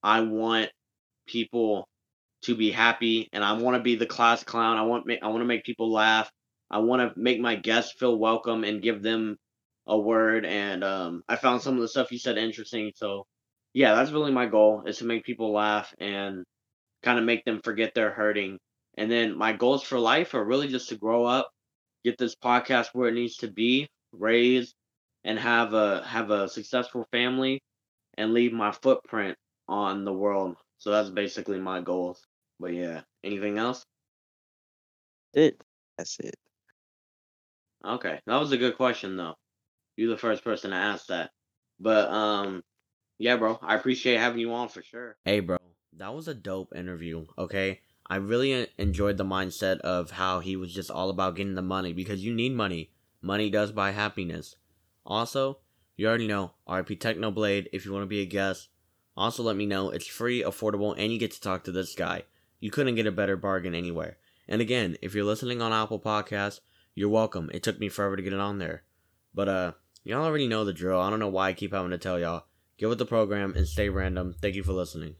I 0.02 0.20
want 0.20 0.70
people 1.26 1.88
to 2.42 2.54
be 2.54 2.70
happy 2.70 3.28
and 3.32 3.42
I 3.42 3.54
want 3.54 3.76
to 3.76 3.82
be 3.82 3.96
the 3.96 4.06
class 4.06 4.44
clown. 4.44 4.76
I 4.76 4.82
want 4.82 5.10
I 5.22 5.28
want 5.28 5.40
to 5.40 5.46
make 5.46 5.64
people 5.64 5.90
laugh. 5.90 6.30
I 6.70 6.78
want 6.78 7.00
to 7.14 7.18
make 7.18 7.40
my 7.40 7.56
guests 7.56 7.94
feel 7.98 8.18
welcome 8.18 8.62
and 8.62 8.82
give 8.82 9.02
them 9.02 9.36
a 9.86 9.98
word 9.98 10.44
and 10.44 10.84
um 10.84 11.22
I 11.28 11.36
found 11.36 11.62
some 11.62 11.76
of 11.76 11.80
the 11.80 11.88
stuff 11.88 12.12
you 12.12 12.18
said 12.18 12.36
interesting. 12.36 12.92
So 12.94 13.26
yeah, 13.72 13.94
that's 13.94 14.10
really 14.10 14.32
my 14.32 14.46
goal 14.46 14.84
is 14.86 14.98
to 14.98 15.04
make 15.04 15.24
people 15.24 15.52
laugh 15.52 15.94
and 15.98 16.44
kind 17.02 17.18
of 17.18 17.24
make 17.24 17.44
them 17.44 17.60
forget 17.62 17.92
they're 17.94 18.10
hurting. 18.10 18.58
And 18.96 19.10
then 19.10 19.36
my 19.36 19.52
goals 19.52 19.82
for 19.82 19.98
life 19.98 20.34
are 20.34 20.44
really 20.44 20.68
just 20.68 20.88
to 20.88 20.96
grow 20.96 21.24
up, 21.24 21.50
get 22.04 22.18
this 22.18 22.34
podcast 22.34 22.88
where 22.92 23.08
it 23.08 23.14
needs 23.14 23.36
to 23.38 23.48
be, 23.48 23.88
raise 24.12 24.74
and 25.24 25.38
have 25.38 25.74
a 25.74 26.02
have 26.04 26.30
a 26.30 26.48
successful 26.48 27.06
family 27.12 27.60
and 28.16 28.32
leave 28.32 28.52
my 28.52 28.72
footprint 28.72 29.36
on 29.68 30.04
the 30.04 30.12
world. 30.12 30.56
So 30.78 30.90
that's 30.90 31.10
basically 31.10 31.58
my 31.58 31.80
goals. 31.80 32.22
But 32.58 32.72
yeah, 32.72 33.02
anything 33.24 33.58
else? 33.58 33.84
It. 35.34 35.60
That's 35.98 36.18
it. 36.20 36.34
Okay, 37.84 38.20
that 38.26 38.36
was 38.40 38.52
a 38.52 38.56
good 38.58 38.76
question 38.76 39.16
though. 39.16 39.34
You're 39.96 40.10
the 40.10 40.18
first 40.18 40.44
person 40.44 40.70
to 40.70 40.76
ask 40.76 41.06
that. 41.06 41.30
But 41.80 42.08
um 42.08 42.62
yeah, 43.18 43.36
bro, 43.36 43.58
I 43.62 43.76
appreciate 43.76 44.18
having 44.18 44.40
you 44.40 44.52
on 44.52 44.68
for 44.68 44.82
sure. 44.82 45.16
Hey, 45.24 45.40
bro, 45.40 45.55
that 45.98 46.14
was 46.14 46.28
a 46.28 46.34
dope 46.34 46.74
interview, 46.74 47.26
okay? 47.38 47.80
I 48.08 48.16
really 48.16 48.68
enjoyed 48.78 49.16
the 49.16 49.24
mindset 49.24 49.80
of 49.80 50.12
how 50.12 50.40
he 50.40 50.56
was 50.56 50.72
just 50.72 50.90
all 50.90 51.10
about 51.10 51.36
getting 51.36 51.54
the 51.54 51.62
money 51.62 51.92
because 51.92 52.24
you 52.24 52.32
need 52.34 52.52
money. 52.54 52.90
Money 53.20 53.50
does 53.50 53.72
buy 53.72 53.90
happiness. 53.90 54.56
Also, 55.04 55.58
you 55.96 56.06
already 56.06 56.26
know, 56.26 56.52
RP 56.68 56.98
Technoblade 56.98 57.66
if 57.72 57.84
you 57.84 57.92
want 57.92 58.02
to 58.02 58.08
be 58.08 58.20
a 58.20 58.26
guest. 58.26 58.68
Also, 59.16 59.42
let 59.42 59.56
me 59.56 59.66
know. 59.66 59.90
It's 59.90 60.06
free, 60.06 60.42
affordable, 60.42 60.94
and 60.96 61.12
you 61.12 61.18
get 61.18 61.32
to 61.32 61.40
talk 61.40 61.64
to 61.64 61.72
this 61.72 61.94
guy. 61.94 62.22
You 62.60 62.70
couldn't 62.70 62.94
get 62.94 63.06
a 63.06 63.12
better 63.12 63.36
bargain 63.36 63.74
anywhere. 63.74 64.18
And 64.46 64.60
again, 64.60 64.96
if 65.02 65.14
you're 65.14 65.24
listening 65.24 65.60
on 65.60 65.72
Apple 65.72 65.98
Podcasts, 65.98 66.60
you're 66.94 67.08
welcome. 67.08 67.50
It 67.52 67.62
took 67.62 67.80
me 67.80 67.88
forever 67.88 68.16
to 68.16 68.22
get 68.22 68.32
it 68.32 68.40
on 68.40 68.58
there. 68.58 68.84
But 69.34 69.48
uh 69.48 69.72
y'all 70.04 70.24
already 70.24 70.46
know 70.46 70.64
the 70.64 70.72
drill. 70.72 71.00
I 71.00 71.10
don't 71.10 71.18
know 71.18 71.28
why 71.28 71.48
I 71.48 71.52
keep 71.52 71.72
having 71.72 71.90
to 71.90 71.98
tell 71.98 72.18
y'all. 72.18 72.44
Get 72.78 72.88
with 72.88 72.98
the 72.98 73.06
program 73.06 73.54
and 73.56 73.66
stay 73.66 73.88
random. 73.88 74.34
Thank 74.40 74.54
you 74.54 74.62
for 74.62 74.72
listening. 74.72 75.16